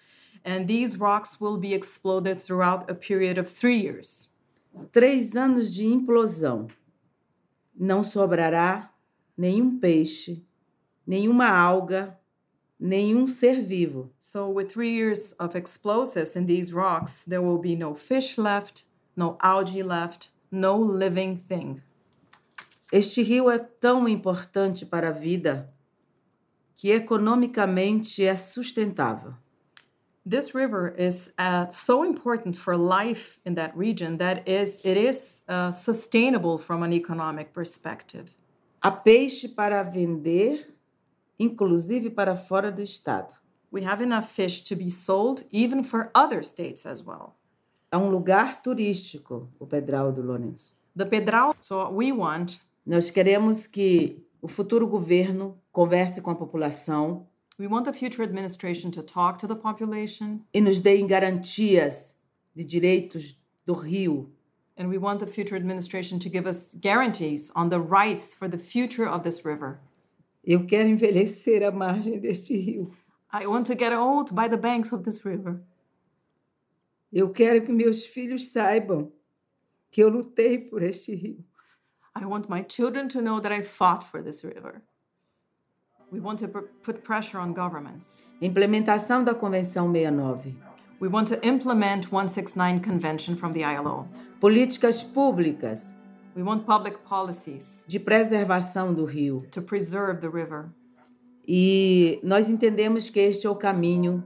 and 0.45 0.67
these 0.67 0.99
rocks 0.99 1.41
will 1.41 1.59
be 1.59 1.75
exploded 1.75 2.41
throughout 2.41 2.91
a 2.91 2.95
period 2.95 3.39
of 3.39 3.49
3 3.49 3.77
years 3.77 4.31
Três 4.93 5.35
anos 5.35 5.75
de 5.75 5.85
implosão. 5.87 6.69
Não 7.83 8.03
sobrará 8.03 8.93
nenhum 9.35 9.81
peixe, 9.81 10.47
nenhuma 11.07 11.49
alga, 11.49 12.21
nenhum 12.79 13.27
ser 13.27 13.63
vivo. 13.63 14.13
so 14.19 14.51
with 14.51 14.69
3 14.69 14.91
years 14.91 15.35
of 15.39 15.57
explosives 15.57 16.37
in 16.37 16.45
these 16.45 16.75
rocks 16.75 17.25
there 17.25 17.41
will 17.41 17.59
be 17.59 17.75
no 17.75 17.95
fish 17.95 18.37
left 18.37 18.85
no 19.17 19.39
algae 19.43 19.83
left 19.83 20.31
no 20.51 20.77
living 20.77 21.37
thing 21.37 21.83
Este 22.93 23.23
rio 23.23 23.49
é 23.49 23.59
tão 23.59 24.07
importante 24.07 24.85
para 24.85 25.09
a 25.09 25.13
vida 25.13 25.73
que 26.75 26.91
economicamente 26.91 28.23
é 28.23 28.37
sustentável. 28.37 29.35
This 30.29 30.55
river 30.55 30.95
is 30.99 31.33
uh, 31.39 31.69
so 31.71 32.05
important 32.05 32.55
for 32.57 32.77
life 32.77 33.41
in 33.45 33.55
that 33.55 33.75
region 33.77 34.19
that 34.19 34.47
is 34.49 34.81
it 34.85 34.97
is 34.97 35.43
uh, 35.49 35.71
sustainable 35.71 36.59
from 36.59 36.83
an 36.83 36.93
economic 36.93 37.53
perspective 37.53 38.37
Há 38.83 38.91
peixe 38.91 39.47
para 39.47 39.83
vender, 39.83 40.67
inclusive 41.39 42.11
para 42.11 42.35
fora 42.35 42.71
do 42.73 42.83
estado. 42.83 43.35
we 43.71 43.83
have 43.83 44.03
enough 44.03 44.27
fish 44.29 44.63
to 44.65 44.75
be 44.77 44.91
sold 44.91 45.45
even 45.51 45.83
for 45.83 46.11
other 46.15 46.43
states 46.43 46.85
as 46.87 47.03
well 47.05 47.37
É 47.93 47.97
um 47.97 48.09
lugar 48.09 48.63
turístico, 48.63 49.49
o 49.59 49.67
Pedral 49.67 50.13
do 50.13 50.23
Lourenço. 50.23 50.75
the 50.97 51.05
pedral 51.05 51.55
so 51.61 51.89
we 51.91 52.13
want 52.13 52.59
Nós 52.87 53.11
queremos 53.11 53.67
que 53.67 54.25
o 54.43 54.49
futuro 54.49 54.87
governo 54.87 55.59
converse 55.71 56.21
com 56.21 56.31
a 56.31 56.35
população 56.35 57.27
we 57.61 57.67
want 57.67 57.85
the 57.85 57.93
future 57.93 58.23
administration 58.23 58.91
to 58.91 59.03
talk 59.03 59.37
to 59.39 59.47
the 59.47 59.55
population 59.55 60.47
e 60.55 60.63
nos 60.63 60.81
deem 60.81 61.07
garantias 61.07 62.15
de 62.57 62.65
direitos 62.65 63.35
do 63.67 63.75
rio, 63.75 64.31
and 64.79 64.89
we 64.89 64.97
want 64.97 65.21
the 65.21 65.27
future 65.27 65.57
administration 65.57 66.19
to 66.19 66.31
give 66.31 66.47
us 66.47 66.75
guarantees 66.81 67.53
on 67.55 67.69
the 67.69 67.79
rights 67.79 68.33
for 68.33 68.49
the 68.49 68.57
future 68.57 69.07
of 69.07 69.25
this 69.25 69.45
river 69.45 69.79
Eu 70.43 70.65
quero 70.65 70.89
envelhecer 70.89 71.63
à 71.63 71.71
margem 71.71 72.19
deste 72.19 72.57
rio. 72.57 72.91
i 73.31 73.47
want 73.47 73.67
to 73.67 73.75
get 73.75 73.93
old 73.93 74.35
by 74.35 74.49
the 74.49 74.57
banks 74.57 74.91
of 74.91 75.05
this 75.05 75.23
river 75.27 75.61
Eu 77.13 77.29
quero 77.29 77.61
que 77.61 77.73
meus 77.73 78.07
filhos 78.07 78.49
saibam 78.49 79.13
que 79.91 80.03
eu 80.03 80.09
lutei 80.09 80.57
por 80.57 80.81
este 80.81 81.13
rio. 81.15 81.45
I 82.15 82.25
want 82.25 82.49
my 82.49 82.63
children 82.63 83.09
to 83.09 83.21
know 83.21 83.41
that 83.41 83.53
I 83.53 83.63
fought 83.63 84.05
for 84.05 84.23
this 84.23 84.45
river. 84.45 84.83
We 86.13 86.19
want 86.19 86.41
to 86.41 86.49
put 86.49 87.05
pressure 87.05 87.39
on 87.39 87.53
governments. 87.53 88.27
Implementação 88.43 89.23
da 89.23 89.33
Convenção 89.33 89.93
69. 89.93 90.57
We 91.01 91.09
want 91.09 91.29
to 91.29 91.39
implement 91.47 92.11
169 92.11 92.81
Convention 92.81 93.37
from 93.37 93.53
the 93.53 93.63
ILO. 93.63 94.09
Políticas 94.41 95.03
públicas 95.05 95.95
We 96.35 96.43
want 96.43 96.65
public 96.67 96.99
policies 97.09 97.85
de 97.87 97.99
preservação 98.01 98.93
do 98.93 99.05
rio. 99.05 99.39
to 99.53 99.63
preserve 99.63 100.21
the 100.21 100.29
river. 100.29 100.71
E 101.47 102.21
nós 102.23 102.49
entendemos 102.49 103.09
que 103.09 103.21
este 103.21 103.47
é 103.47 103.51
o 103.51 103.55
caminho 103.55 104.25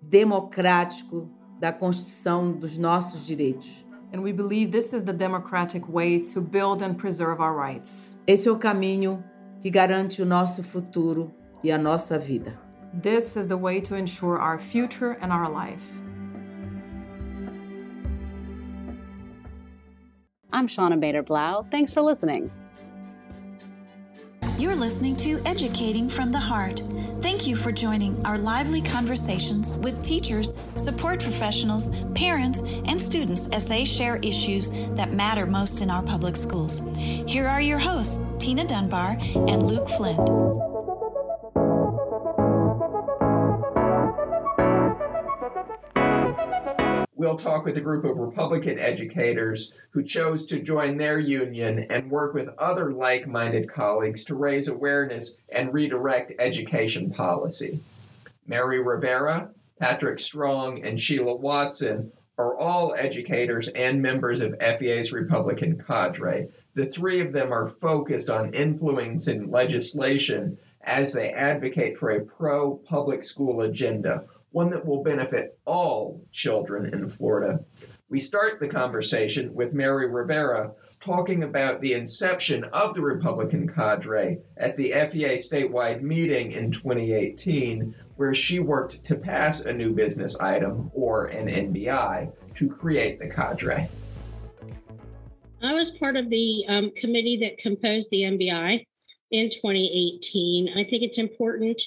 democrático 0.00 1.28
da 1.58 1.72
construção 1.72 2.52
dos 2.52 2.78
nossos 2.78 3.26
direitos. 3.26 3.84
And 4.12 4.20
we 4.22 4.32
believe 4.32 4.70
this 4.70 4.92
is 4.92 5.02
the 5.02 5.12
democratic 5.12 5.86
way 5.86 6.20
to 6.32 6.40
build 6.40 6.82
and 6.82 6.94
preserve 6.94 7.40
our 7.42 7.54
rights. 7.54 8.18
Esse 8.26 8.48
é 8.48 8.52
o 8.52 8.56
caminho 8.58 9.22
que 9.66 9.70
garante 9.70 10.22
o 10.22 10.24
nosso 10.24 10.62
futuro 10.62 11.34
e 11.60 11.72
a 11.72 11.76
nossa 11.76 12.16
vida. 12.16 12.56
This 13.02 13.34
is 13.34 13.48
the 13.48 13.56
way 13.56 13.80
to 13.80 13.96
ensure 13.96 14.38
our 14.38 14.60
future 14.60 15.18
and 15.20 15.32
our 15.32 15.50
life. 15.50 15.84
I'm 20.52 20.68
Shawna 20.68 21.00
Bader 21.00 21.24
Blau. 21.24 21.66
Thanks 21.68 21.90
for 21.90 22.00
listening. 22.00 22.48
You're 24.56 24.76
listening 24.76 25.16
to 25.16 25.38
Educating 25.44 26.08
from 26.08 26.30
the 26.30 26.38
Heart. 26.38 26.82
Thank 27.20 27.46
you 27.46 27.56
for 27.56 27.70
joining 27.70 28.24
our 28.24 28.38
lively 28.38 28.80
conversations 28.80 29.76
with 29.84 30.02
teachers, 30.02 30.54
support 30.74 31.20
professionals, 31.20 31.90
parents, 32.14 32.62
and 32.86 32.98
students 32.98 33.50
as 33.50 33.68
they 33.68 33.84
share 33.84 34.16
issues 34.22 34.70
that 34.94 35.12
matter 35.12 35.44
most 35.44 35.82
in 35.82 35.90
our 35.90 36.02
public 36.02 36.36
schools. 36.36 36.82
Here 36.96 37.46
are 37.46 37.60
your 37.60 37.78
hosts, 37.78 38.18
Tina 38.46 38.64
Dunbar 38.64 39.18
and 39.34 39.60
Luke 39.60 39.88
Flint. 39.88 40.20
We'll 47.16 47.38
talk 47.38 47.64
with 47.64 47.76
a 47.76 47.80
group 47.80 48.04
of 48.04 48.16
Republican 48.18 48.78
educators 48.78 49.72
who 49.90 50.04
chose 50.04 50.46
to 50.46 50.60
join 50.60 50.96
their 50.96 51.18
union 51.18 51.88
and 51.90 52.08
work 52.08 52.34
with 52.34 52.48
other 52.56 52.92
like 52.92 53.26
minded 53.26 53.68
colleagues 53.68 54.26
to 54.26 54.36
raise 54.36 54.68
awareness 54.68 55.38
and 55.48 55.74
redirect 55.74 56.34
education 56.38 57.10
policy. 57.10 57.80
Mary 58.46 58.80
Rivera, 58.80 59.50
Patrick 59.80 60.20
Strong, 60.20 60.84
and 60.84 61.00
Sheila 61.00 61.34
Watson 61.34 62.12
are 62.38 62.56
all 62.56 62.94
educators 62.96 63.66
and 63.66 64.00
members 64.00 64.40
of 64.40 64.54
FEA's 64.60 65.12
Republican 65.12 65.82
cadre. 65.82 66.48
The 66.76 66.84
three 66.84 67.22
of 67.22 67.32
them 67.32 67.54
are 67.54 67.70
focused 67.80 68.28
on 68.28 68.52
influencing 68.52 69.50
legislation 69.50 70.58
as 70.82 71.14
they 71.14 71.30
advocate 71.30 71.96
for 71.96 72.10
a 72.10 72.20
pro 72.20 72.76
public 72.76 73.24
school 73.24 73.62
agenda, 73.62 74.24
one 74.50 74.68
that 74.72 74.84
will 74.84 75.02
benefit 75.02 75.58
all 75.64 76.20
children 76.32 76.92
in 76.92 77.08
Florida. 77.08 77.64
We 78.10 78.20
start 78.20 78.60
the 78.60 78.68
conversation 78.68 79.54
with 79.54 79.72
Mary 79.72 80.10
Rivera 80.10 80.74
talking 81.00 81.44
about 81.44 81.80
the 81.80 81.94
inception 81.94 82.64
of 82.64 82.92
the 82.92 83.00
Republican 83.00 83.68
cadre 83.68 84.40
at 84.58 84.76
the 84.76 84.92
FEA 84.92 85.36
statewide 85.36 86.02
meeting 86.02 86.52
in 86.52 86.72
2018, 86.72 87.94
where 88.16 88.34
she 88.34 88.58
worked 88.58 89.02
to 89.04 89.16
pass 89.16 89.64
a 89.64 89.72
new 89.72 89.94
business 89.94 90.38
item, 90.40 90.90
or 90.92 91.28
an 91.28 91.46
NBI, 91.46 92.30
to 92.56 92.68
create 92.68 93.18
the 93.18 93.30
cadre. 93.30 93.88
I 95.62 95.72
was 95.72 95.90
part 95.90 96.16
of 96.16 96.28
the 96.28 96.64
um, 96.68 96.90
committee 96.96 97.38
that 97.42 97.58
composed 97.58 98.10
the 98.10 98.22
NBI 98.22 98.84
in 99.30 99.50
2018. 99.50 100.70
I 100.70 100.84
think 100.84 101.02
it's 101.02 101.18
important 101.18 101.80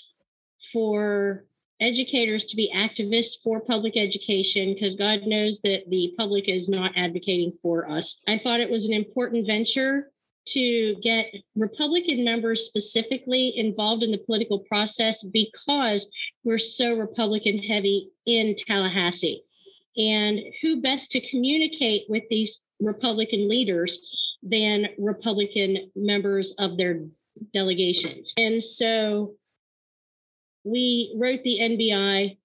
for 0.73 1.45
educators 1.79 2.45
to 2.45 2.55
be 2.55 2.71
activists 2.75 3.41
for 3.43 3.61
public 3.61 3.95
education 3.95 4.73
because 4.73 4.95
God 4.95 5.21
knows 5.25 5.61
that 5.61 5.89
the 5.89 6.13
public 6.17 6.49
is 6.49 6.67
not 6.67 6.91
advocating 6.95 7.53
for 7.61 7.89
us. 7.89 8.17
I 8.27 8.39
thought 8.39 8.59
it 8.59 8.71
was 8.71 8.85
an 8.85 8.93
important 8.93 9.47
venture 9.47 10.11
to 10.47 10.95
get 11.01 11.31
Republican 11.55 12.25
members 12.25 12.65
specifically 12.65 13.55
involved 13.57 14.03
in 14.03 14.11
the 14.11 14.17
political 14.17 14.59
process 14.59 15.23
because 15.23 16.07
we're 16.43 16.59
so 16.59 16.97
Republican 16.97 17.59
heavy 17.59 18.09
in 18.25 18.55
Tallahassee. 18.55 19.43
And 19.97 20.39
who 20.61 20.81
best 20.81 21.11
to 21.11 21.21
communicate 21.21 22.03
with 22.09 22.23
these 22.29 22.59
Republican 22.79 23.49
leaders 23.49 23.99
than 24.41 24.87
Republican 24.97 25.91
members 25.95 26.53
of 26.59 26.77
their 26.77 27.05
delegations? 27.53 28.33
And 28.37 28.63
so 28.63 29.35
we 30.63 31.13
wrote 31.17 31.43
the 31.43 31.59
NBI 31.61 32.37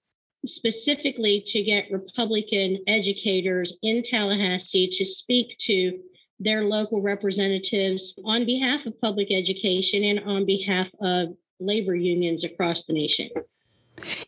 specifically 0.46 1.42
to 1.46 1.62
get 1.62 1.90
Republican 1.90 2.78
educators 2.86 3.76
in 3.82 4.02
Tallahassee 4.02 4.88
to 4.92 5.04
speak 5.04 5.56
to 5.58 5.98
their 6.40 6.64
local 6.64 7.00
representatives 7.00 8.14
on 8.24 8.44
behalf 8.44 8.84
of 8.86 9.00
public 9.00 9.28
education 9.30 10.04
and 10.04 10.20
on 10.20 10.44
behalf 10.44 10.88
of 11.00 11.28
labor 11.60 11.94
unions 11.94 12.44
across 12.44 12.84
the 12.84 12.92
nation. 12.92 13.30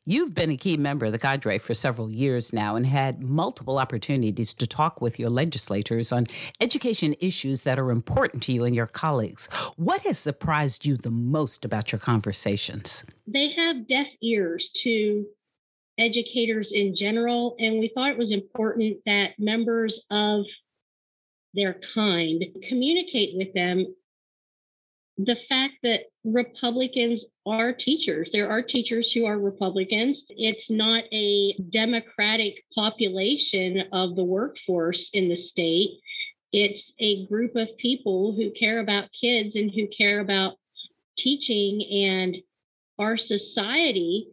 You've 0.05 0.35
been 0.35 0.51
a 0.51 0.57
key 0.57 0.77
member 0.77 1.07
of 1.07 1.13
the 1.13 1.19
cadre 1.19 1.59
for 1.59 1.75
several 1.75 2.11
years 2.11 2.53
now 2.53 2.77
and 2.77 2.87
had 2.87 3.23
multiple 3.23 3.79
opportunities 3.79 4.55
to 4.55 4.67
talk 4.67 5.01
with 5.01 5.19
your 5.19 5.31
legislators 5.31 6.13
on 6.13 6.27
education 6.61 7.15
issues 7.21 7.65
that 7.65 7.79
are 7.79 7.91
important 7.91 8.43
to 8.45 8.53
you 8.53 8.65
and 8.65 8.75
your 8.75 8.87
colleagues. 8.87 9.49
What 9.77 10.03
has 10.03 10.19
surprised 10.19 10.87
you 10.87 10.97
the 10.97 11.11
most 11.11 11.65
about 11.65 11.93
your 11.93 11.99
conversations? 11.99 13.05
They 13.27 13.53
have 13.53 13.89
deaf 13.89 14.09
ears 14.23 14.71
to 14.83 15.27
educators 15.99 16.73
in 16.73 16.95
general, 16.95 17.57
and 17.59 17.79
we 17.79 17.91
thought 17.95 18.11
it 18.11 18.19
was 18.19 18.33
important 18.33 18.99
that 19.07 19.31
members 19.39 20.03
of 20.11 20.45
their 21.55 21.81
kind 21.95 22.45
communicate 22.69 23.31
with 23.35 23.53
them 23.55 23.87
the 25.19 25.37
fact 25.37 25.75
that 25.83 26.03
Republicans 26.27 27.25
are 27.47 27.73
teachers. 27.73 28.31
There 28.33 28.51
are 28.51 28.61
teachers 28.61 29.13
who 29.13 29.27
are 29.27 29.39
Republicans. 29.39 30.25
It's 30.29 30.69
not 30.69 31.05
a 31.13 31.55
democratic 31.71 32.65
population 32.75 33.85
of 33.93 34.17
the 34.17 34.25
workforce 34.25 35.11
in 35.11 35.29
the 35.29 35.37
state. 35.37 36.01
It's 36.53 36.93
a 36.99 37.27
group 37.27 37.55
of 37.55 37.69
people 37.79 38.35
who 38.35 38.51
care 38.51 38.81
about 38.81 39.11
kids 39.19 39.55
and 39.55 39.71
who 39.71 39.87
care 39.87 40.19
about 40.19 40.55
teaching 41.17 41.87
and 42.09 42.37
our 42.99 43.17
society, 43.17 44.27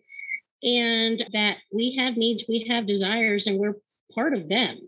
and 0.64 1.24
that 1.34 1.58
we 1.72 1.96
have 1.98 2.18
needs, 2.18 2.46
we 2.48 2.66
have 2.70 2.88
desires, 2.88 3.46
and 3.46 3.60
we're 3.60 3.76
part 4.16 4.34
of 4.34 4.50
them. 4.50 4.80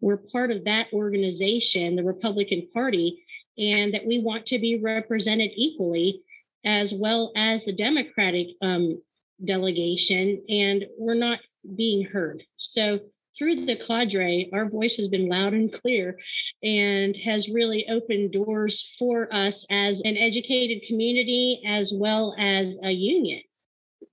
We're 0.00 0.16
part 0.16 0.50
of 0.50 0.64
that 0.64 0.88
organization, 0.92 1.96
the 1.96 2.04
Republican 2.04 2.68
Party 2.74 3.24
and 3.58 3.92
that 3.92 4.06
we 4.06 4.18
want 4.18 4.46
to 4.46 4.58
be 4.58 4.80
represented 4.80 5.50
equally 5.54 6.22
as 6.64 6.92
well 6.92 7.32
as 7.36 7.64
the 7.64 7.72
Democratic 7.72 8.48
um, 8.62 9.02
delegation, 9.44 10.42
and 10.48 10.86
we're 10.98 11.14
not 11.14 11.40
being 11.76 12.04
heard. 12.04 12.42
So, 12.56 13.00
through 13.38 13.64
the 13.64 13.76
cadre, 13.76 14.50
our 14.52 14.68
voice 14.68 14.96
has 14.96 15.08
been 15.08 15.28
loud 15.28 15.54
and 15.54 15.72
clear 15.72 16.18
and 16.62 17.16
has 17.24 17.48
really 17.48 17.86
opened 17.88 18.32
doors 18.32 18.92
for 18.98 19.32
us 19.32 19.64
as 19.70 20.02
an 20.02 20.16
educated 20.18 20.82
community 20.86 21.62
as 21.66 21.90
well 21.94 22.34
as 22.38 22.78
a 22.84 22.90
union. 22.90 23.40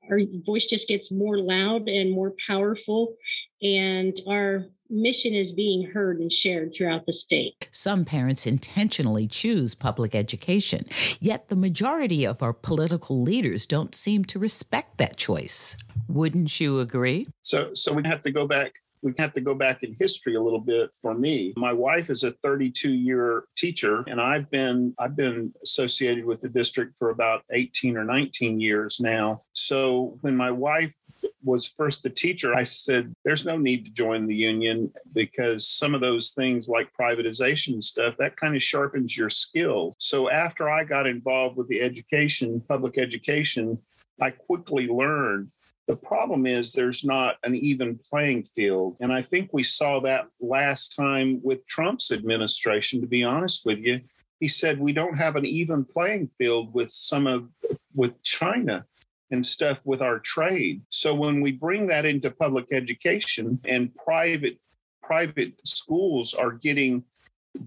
Our 0.10 0.19
voice 0.45 0.65
just 0.65 0.88
gets 0.88 1.12
more 1.12 1.39
loud 1.39 1.89
and 1.89 2.12
more 2.12 2.33
powerful, 2.47 3.15
and 3.61 4.19
our 4.27 4.65
mission 4.89 5.33
is 5.33 5.51
being 5.51 5.89
heard 5.91 6.19
and 6.19 6.31
shared 6.31 6.73
throughout 6.73 7.05
the 7.05 7.13
state. 7.13 7.67
Some 7.71 8.05
parents 8.05 8.47
intentionally 8.47 9.27
choose 9.27 9.75
public 9.75 10.15
education, 10.15 10.85
yet 11.19 11.49
the 11.49 11.55
majority 11.55 12.25
of 12.25 12.41
our 12.41 12.53
political 12.53 13.21
leaders 13.21 13.65
don't 13.65 13.93
seem 13.93 14.23
to 14.25 14.39
respect 14.39 14.97
that 14.97 15.17
choice. 15.17 15.75
Wouldn't 16.07 16.59
you 16.59 16.79
agree? 16.79 17.27
So 17.41 17.71
so 17.73 17.93
we 17.93 18.03
have 18.05 18.21
to 18.21 18.31
go 18.31 18.47
back 18.47 18.75
we 19.01 19.13
have 19.17 19.33
to 19.33 19.41
go 19.41 19.53
back 19.53 19.83
in 19.83 19.95
history 19.99 20.36
a 20.36 20.41
little 20.41 20.60
bit 20.60 20.89
for 21.01 21.13
me. 21.13 21.53
My 21.57 21.73
wife 21.73 22.10
is 22.10 22.23
a 22.23 22.31
32 22.31 22.91
year 22.91 23.45
teacher 23.55 24.03
and 24.07 24.19
I've 24.19 24.49
been 24.49 24.93
I've 24.99 25.15
been 25.15 25.53
associated 25.63 26.25
with 26.25 26.41
the 26.41 26.49
district 26.49 26.95
for 26.97 27.10
about 27.10 27.43
18 27.51 27.97
or 27.97 28.03
19 28.03 28.60
years 28.60 28.99
now. 28.99 29.43
So 29.53 30.17
when 30.21 30.36
my 30.36 30.51
wife 30.51 30.95
was 31.43 31.65
first 31.65 32.05
a 32.05 32.10
teacher, 32.10 32.55
I 32.55 32.63
said, 32.63 33.13
there's 33.23 33.45
no 33.45 33.57
need 33.57 33.86
to 33.86 33.91
join 33.91 34.27
the 34.27 34.36
union 34.36 34.91
because 35.13 35.67
some 35.67 35.95
of 35.95 36.01
those 36.01 36.31
things 36.31 36.69
like 36.69 36.89
privatization 36.99 37.81
stuff, 37.81 38.15
that 38.19 38.38
kind 38.38 38.55
of 38.55 38.63
sharpens 38.63 39.17
your 39.17 39.29
skills. 39.29 39.95
So 39.99 40.29
after 40.29 40.69
I 40.69 40.83
got 40.83 41.07
involved 41.07 41.57
with 41.57 41.67
the 41.67 41.81
education, 41.81 42.62
public 42.67 42.97
education, 42.97 43.79
I 44.21 44.31
quickly 44.31 44.88
learned 44.88 45.51
the 45.88 45.95
problem 45.95 46.45
is 46.45 46.73
there's 46.73 47.06
not 47.06 47.38
an 47.43 47.56
even 47.56 47.97
playing 48.10 48.43
field. 48.43 48.97
And 49.00 49.12
I 49.12 49.21
think 49.21 49.50
we 49.54 49.63
saw 49.63 50.02
that 50.02 50.28
last 50.41 50.95
time 50.95 51.39
with 51.41 51.65
Trump's 51.65 52.12
administration, 52.12 53.00
to 53.02 53.08
be 53.08 53.23
honest 53.23 53.65
with 53.65 53.80
you. 53.80 54.02
He 54.39 54.50
said 54.50 54.80
we 54.80 54.93
don't 54.93 55.17
have 55.17 55.36
an 55.36 55.45
even 55.45 55.86
playing 55.86 56.30
field 56.38 56.73
with 56.73 56.91
some 56.91 57.26
of 57.26 57.50
with 57.95 58.21
China 58.21 58.86
and 59.32 59.45
stuff 59.45 59.86
with 59.86 60.02
our 60.02 60.19
trade. 60.19 60.82
So 60.89 61.15
when 61.15 61.41
we 61.41 61.52
bring 61.54 61.88
that 61.88 62.06
into 62.06 62.30
public 62.32 62.67
education 62.71 63.60
and 63.65 63.95
private 63.95 64.60
private 65.02 65.54
schools 65.65 66.34
are 66.34 66.52
getting 66.52 67.04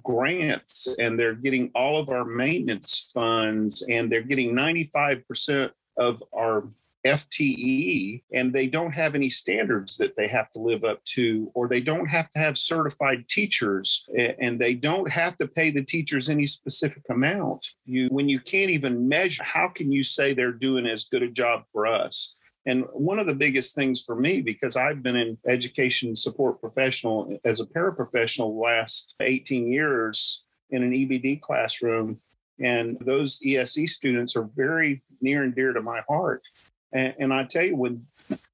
grants 0.04 0.88
and 0.98 1.18
they're 1.18 1.34
getting 1.34 1.70
all 1.74 1.98
of 1.98 2.10
our 2.10 2.24
maintenance 2.24 3.10
funds 3.12 3.82
and 3.88 4.12
they're 4.12 4.22
getting 4.22 4.52
95% 4.52 5.70
of 5.96 6.22
our 6.34 6.68
FTE 7.06 8.22
and 8.32 8.52
they 8.52 8.66
don't 8.66 8.92
have 8.92 9.14
any 9.14 9.30
standards 9.30 9.96
that 9.96 10.16
they 10.16 10.28
have 10.28 10.50
to 10.52 10.58
live 10.58 10.84
up 10.84 11.02
to, 11.04 11.50
or 11.54 11.68
they 11.68 11.80
don't 11.80 12.06
have 12.06 12.30
to 12.32 12.38
have 12.38 12.58
certified 12.58 13.28
teachers 13.28 14.04
and 14.40 14.58
they 14.58 14.74
don't 14.74 15.10
have 15.10 15.38
to 15.38 15.46
pay 15.46 15.70
the 15.70 15.82
teachers 15.82 16.28
any 16.28 16.46
specific 16.46 17.02
amount. 17.10 17.66
You, 17.84 18.08
when 18.08 18.28
you 18.28 18.40
can't 18.40 18.70
even 18.70 19.08
measure, 19.08 19.42
how 19.44 19.68
can 19.68 19.90
you 19.90 20.04
say 20.04 20.34
they're 20.34 20.52
doing 20.52 20.86
as 20.86 21.04
good 21.04 21.22
a 21.22 21.30
job 21.30 21.62
for 21.72 21.86
us? 21.86 22.34
And 22.66 22.84
one 22.92 23.18
of 23.18 23.26
the 23.26 23.34
biggest 23.34 23.74
things 23.74 24.02
for 24.02 24.14
me, 24.14 24.42
because 24.42 24.76
I've 24.76 25.02
been 25.02 25.16
in 25.16 25.38
education 25.48 26.14
support 26.14 26.60
professional 26.60 27.38
as 27.44 27.60
a 27.60 27.66
paraprofessional 27.66 28.60
last 28.60 29.14
18 29.20 29.72
years 29.72 30.44
in 30.68 30.82
an 30.82 30.92
EBD 30.92 31.40
classroom, 31.40 32.20
and 32.62 32.98
those 33.00 33.40
ESE 33.42 33.86
students 33.86 34.36
are 34.36 34.48
very 34.54 35.02
near 35.22 35.42
and 35.42 35.54
dear 35.54 35.72
to 35.72 35.80
my 35.80 36.02
heart 36.06 36.42
and, 36.92 37.14
and 37.18 37.32
I 37.32 37.44
tell 37.44 37.64
you, 37.64 37.76
when 37.76 38.06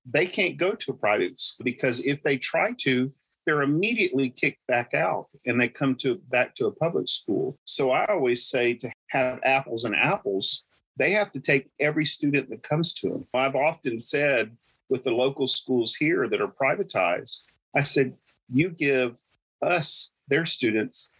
they 0.09 0.27
can't 0.27 0.57
go 0.57 0.73
to 0.73 0.91
a 0.93 0.95
private 0.95 1.41
school 1.41 1.65
because 1.65 2.01
if 2.01 2.23
they 2.23 2.37
try 2.37 2.73
to, 2.79 3.13
they're 3.45 3.63
immediately 3.63 4.31
kicked 4.31 4.67
back 4.67 4.95
out 4.95 5.29
and 5.45 5.61
they 5.61 5.69
come 5.69 5.95
to 5.97 6.17
back 6.29 6.55
to 6.57 6.67
a 6.67 6.73
public 6.73 7.09
school. 7.09 7.59
So 7.65 7.91
I 7.91 8.07
always 8.07 8.45
say 8.45 8.75
to 8.75 8.91
have 9.09 9.41
apples 9.45 9.85
and 9.85 9.95
apples, 9.95 10.65
they 10.97 11.13
have 11.13 11.31
to 11.33 11.41
take 11.41 11.71
every 11.79 12.07
student 12.07 12.51
that 12.51 12.63
comes 12.63 12.93
to 12.95 13.09
them. 13.11 13.27
I've 13.35 13.55
often 13.55 14.01
said 14.01 14.57
with 14.89 15.05
the 15.05 15.11
local 15.11 15.47
schools 15.47 15.95
here 15.95 16.29
that 16.29 16.41
are 16.41 16.49
privatized, 16.49 17.39
I 17.75 17.83
said, 17.83 18.15
you 18.53 18.71
give 18.71 19.21
us 19.63 20.13
their 20.29 20.47
students 20.47 21.11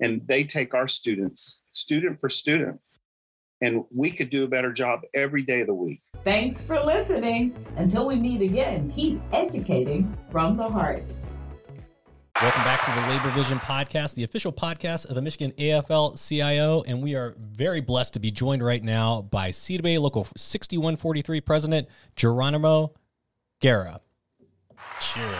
and 0.00 0.26
they 0.26 0.44
take 0.44 0.74
our 0.74 0.88
students 0.88 1.60
student 1.72 2.20
for 2.20 2.28
student 2.28 2.80
and 3.60 3.84
we 3.94 4.10
could 4.10 4.30
do 4.30 4.44
a 4.44 4.48
better 4.48 4.72
job 4.72 5.00
every 5.14 5.42
day 5.42 5.60
of 5.60 5.66
the 5.66 5.74
week 5.74 6.02
thanks 6.24 6.66
for 6.66 6.78
listening 6.80 7.54
until 7.76 8.06
we 8.06 8.16
meet 8.16 8.42
again 8.42 8.90
keep 8.90 9.20
educating 9.32 10.16
from 10.30 10.56
the 10.56 10.68
heart 10.68 11.04
Welcome 12.42 12.64
back 12.64 12.84
to 12.84 13.00
the 13.00 13.06
Labor 13.06 13.30
Vision 13.30 13.60
Podcast, 13.60 14.16
the 14.16 14.24
official 14.24 14.52
podcast 14.52 15.06
of 15.06 15.14
the 15.14 15.22
Michigan 15.22 15.52
AFL 15.52 16.18
CIO. 16.28 16.82
And 16.82 17.00
we 17.00 17.14
are 17.14 17.36
very 17.38 17.80
blessed 17.80 18.14
to 18.14 18.18
be 18.18 18.32
joined 18.32 18.60
right 18.60 18.82
now 18.82 19.22
by 19.22 19.50
CWA 19.50 20.00
Local 20.00 20.26
6143 20.36 21.40
President 21.40 21.88
Geronimo 22.16 22.92
Guerra. 23.60 24.00
Cheers. 25.00 25.36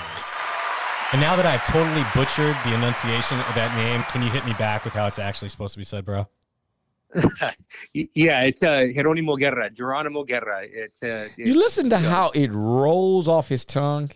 And 1.12 1.20
now 1.20 1.35
that 1.35 1.46
I've 1.46 1.64
totally 1.64 2.05
butchered 2.14 2.57
the 2.64 2.74
enunciation 2.74 3.40
of 3.40 3.55
that 3.57 3.77
name, 3.77 4.05
can 4.05 4.22
you 4.22 4.31
hit 4.31 4.46
me 4.46 4.53
back 4.53 4.85
with 4.85 4.94
how 4.94 5.07
it's 5.07 5.18
actually 5.18 5.48
supposed 5.48 5.74
to 5.74 5.79
be 5.79 5.85
said, 5.85 6.05
bro? 6.05 6.29
yeah, 7.92 8.42
it's 8.42 8.62
uh, 8.62 8.87
Geronimo 8.94 9.37
Guerra, 9.37 9.70
Geronimo 9.70 10.24
Guerra. 10.24 10.62
It's, 10.62 11.03
uh, 11.03 11.29
it's 11.37 11.48
You 11.48 11.59
listen 11.59 11.90
to 11.90 11.98
how 11.98 12.31
it 12.35 12.50
rolls 12.53 13.29
off 13.29 13.48
his 13.48 13.64
tongue. 13.64 14.11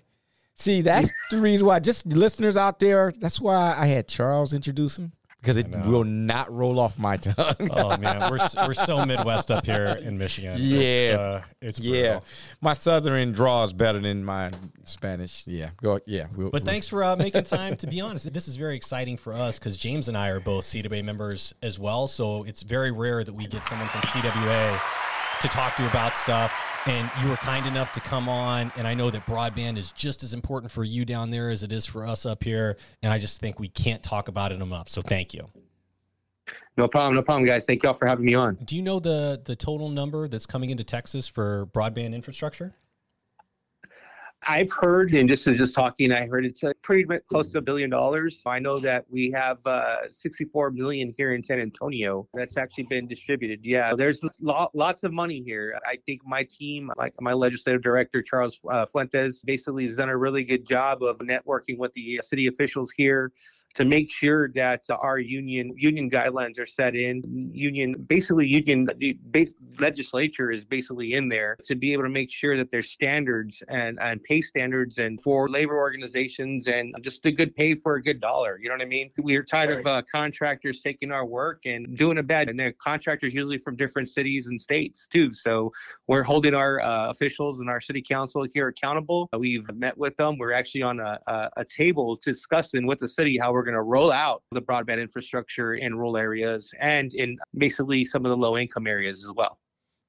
See, 0.55 0.83
that's 0.83 1.13
the 1.31 1.39
reason 1.39 1.67
why. 1.67 1.79
Just 1.79 2.07
listeners 2.07 2.57
out 2.57 2.81
there, 2.81 3.13
that's 3.19 3.41
why 3.41 3.77
I 3.79 3.87
had 3.87 4.09
Charles 4.09 4.53
introduce 4.53 4.99
him 4.99 5.13
because 5.49 5.57
it 5.57 5.87
will 5.87 6.05
not 6.05 6.53
roll 6.53 6.79
off 6.79 6.99
my 6.99 7.17
tongue. 7.17 7.71
oh 7.71 7.97
man, 7.97 8.31
we're 8.31 8.39
we're 8.67 8.75
so 8.75 9.07
Midwest 9.07 9.51
up 9.51 9.65
here 9.65 9.99
in 10.03 10.19
Michigan. 10.19 10.57
Yeah, 10.59 10.79
it's, 10.81 11.19
uh, 11.19 11.43
it's 11.63 11.79
yeah. 11.79 12.03
brutal. 12.03 12.25
My 12.61 12.75
Southern 12.75 13.33
draw 13.33 13.65
is 13.65 13.73
better 13.73 13.99
than 13.99 14.23
my 14.25 14.51
Spanish. 14.85 15.45
Yeah, 15.47 15.71
go. 15.83 16.01
Yeah, 16.07 16.27
we'll, 16.37 16.51
But 16.51 16.63
we'll- 16.65 16.71
thanks 16.71 16.87
for 16.87 17.03
uh, 17.03 17.17
making 17.17 17.45
time. 17.45 17.77
To 17.77 17.87
be 17.87 18.03
honest, 18.03 18.31
this 18.31 18.47
is 18.47 18.57
very 18.57 18.77
exciting 18.77 19.17
for 19.17 19.33
us 19.33 19.59
because 19.59 19.79
James 19.79 20.09
and 20.09 20.19
I 20.19 20.29
are 20.29 20.41
both 20.41 20.65
CWA 20.65 21.03
members 21.03 21.55
as 21.63 21.79
well. 21.79 22.09
So 22.09 22.43
it's 22.43 22.63
very 22.63 22.91
rare 22.91 23.25
that 23.25 23.33
we 23.33 23.47
get 23.47 23.65
someone 23.65 23.89
from 23.89 24.03
CWA 24.03 24.79
to 25.41 25.49
talk 25.49 25.77
to 25.77 25.83
you 25.83 25.89
about 25.89 26.15
stuff. 26.17 26.53
And 26.89 27.11
you 27.23 27.29
were 27.29 27.37
kind 27.37 27.67
enough 27.67 27.93
to 27.93 28.01
come 28.01 28.31
on. 28.31 28.73
And 28.75 28.87
I 28.87 28.95
know 28.95 29.11
that 29.11 29.27
broadband 29.27 29.77
is 29.77 29.93
just 29.93 30.23
as 30.23 30.33
important 30.33 30.73
for 30.73 30.85
you 30.85 31.05
down 31.05 31.29
there 31.29 31.51
as 31.51 31.63
it 31.63 31.71
is 31.71 31.85
for 31.85 32.07
us 32.07 32.25
up 32.25 32.43
here. 32.43 32.79
And 33.03 33.13
I 33.13 33.19
just 33.19 33.41
think 33.41 33.61
we 33.61 33.69
can't 33.69 34.03
talk 34.03 34.29
about 34.29 34.53
it 34.53 34.63
enough. 34.63 34.89
So 34.89 35.03
thank 35.03 35.35
you. 35.35 35.51
No 36.79 36.89
problem, 36.89 37.15
no 37.15 37.23
problem, 37.23 37.45
guys. 37.45 37.67
Thank 37.67 37.83
y'all 37.83 37.93
for 37.93 38.07
having 38.07 38.25
me 38.25 38.35
on. 38.35 38.55
Do 38.65 38.75
you 38.75 38.81
know 38.81 39.01
the 39.01 39.39
the 39.45 39.55
total 39.55 39.91
number 39.91 40.29
that's 40.29 40.47
coming 40.47 40.71
into 40.71 40.83
Texas 40.83 41.29
for 41.29 41.67
broadband 41.67 42.15
infrastructure? 42.15 42.75
I've 44.47 44.71
heard, 44.71 45.13
and 45.15 45.29
just 45.29 45.45
just 45.45 45.75
talking, 45.75 46.13
I 46.13 46.27
heard 46.27 46.47
it's 46.47 46.63
uh, 46.63 46.73
pretty 46.83 47.07
close 47.29 47.51
to 47.53 47.59
a 47.59 47.61
billion 47.61 47.91
dollars. 47.91 48.43
I 48.47 48.59
know 48.59 48.79
that 48.79 49.05
we 49.11 49.31
have 49.33 49.59
uh, 49.67 50.09
64 50.11 50.71
million 50.71 51.13
here 51.17 51.35
in 51.35 51.43
San 51.43 51.61
Antonio. 51.61 52.29
That's 52.35 52.57
actually 52.57 52.85
been 52.85 53.09
distributed. 53.09 53.61
Yeah, 53.65 53.95
there's 53.95 54.23
lo- 54.41 54.71
lots 54.75 55.03
of 55.03 55.13
money 55.13 55.43
here. 55.45 55.79
I 55.87 55.97
think 56.07 56.21
my 56.25 56.45
team, 56.45 56.91
like 56.97 57.15
my 57.21 57.33
legislative 57.33 57.83
director 57.83 58.23
Charles 58.23 58.61
uh, 58.71 58.87
Fuentes, 58.87 59.43
basically 59.43 59.87
has 59.87 59.97
done 59.97 60.09
a 60.09 60.17
really 60.17 60.45
good 60.45 60.67
job 60.67 61.03
of 61.03 61.19
networking 61.19 61.77
with 61.77 61.93
the 61.95 62.21
city 62.23 62.47
officials 62.47 62.93
here 62.97 63.33
to 63.75 63.85
make 63.85 64.11
sure 64.11 64.49
that 64.55 64.85
our 64.91 65.19
union 65.19 65.75
union 65.77 66.11
guidelines 66.11 66.59
are 66.59 66.67
set 66.67 66.95
in. 66.95 67.23
Union 67.53 67.95
basically 68.09 68.47
union 68.47 68.89
the 68.99 69.13
base 69.31 69.55
legislature 69.79 70.51
is 70.51 70.65
basically 70.65 71.15
in 71.15 71.29
there 71.29 71.57
to 71.65 71.75
be 71.75 71.93
able 71.93 72.03
to 72.03 72.09
make 72.09 72.31
sure 72.31 72.57
that 72.57 72.71
there's 72.71 72.91
standards 72.91 73.63
and 73.69 73.99
and 74.01 74.23
pay 74.25 74.41
standards 74.41 74.99
and 74.99 75.21
for 75.23 75.49
labor 75.49 75.77
organizations 75.77 76.67
and 76.67 76.95
just 77.01 77.25
a 77.27 77.31
good 77.31 77.55
pay 77.55 77.75
for 77.75 77.97
a 77.97 78.03
good 78.03 78.21
dollar 78.21 78.59
you 78.61 78.69
know 78.69 78.75
what 78.75 78.83
i 78.83 78.87
mean? 78.87 79.11
We're 79.19 79.45
tired 79.45 79.81
of 79.81 79.87
uh, 79.87 80.03
contractors 80.11 80.81
taking 80.81 81.13
our 81.13 81.27
work 81.27 81.63
and 81.65 81.97
doing 81.97 82.19
a 82.19 82.23
bad 82.23 82.49
and 82.49 82.59
they're 82.59 82.73
contractors 82.73 83.35
usually 83.35 83.59
from 83.59 83.77
different 83.77 84.09
cities 84.09 84.47
and 84.49 84.61
states 84.61 85.07
too 85.07 85.33
so 85.33 85.73
we're 86.07 86.23
holding 86.23 86.55
our 86.55 86.81
uh, 86.81 87.11
officials 87.11 87.61
and 87.61 87.69
our 87.69 87.81
city 87.81 88.03
council 88.03 88.47
here 88.53 88.69
accountable. 88.69 89.29
We've 89.37 89.69
met 89.75 89.97
with 89.97 90.17
them. 90.17 90.39
We're 90.39 90.53
actually 90.53 90.83
on 90.83 91.01
a, 91.01 91.19
a, 91.27 91.51
a 91.59 91.65
table 91.65 92.19
discussing 92.23 92.87
with 92.87 92.99
the 92.99 93.09
city 93.09 93.39
how 93.39 93.53
we're 93.59 93.65
going 93.65 93.75
to 93.75 93.83
roll 93.83 94.13
out 94.13 94.45
the 94.53 94.63
broadband 94.63 95.03
infrastructure 95.03 95.75
in 95.75 95.97
rural 95.97 96.17
areas 96.17 96.73
and 96.79 97.13
in 97.13 97.37
basically 97.57 98.05
some 98.05 98.25
of 98.25 98.31
the 98.31 98.37
low 98.37 98.57
income 98.57 98.87
areas 98.87 99.25
as 99.25 99.33
well. 99.35 99.59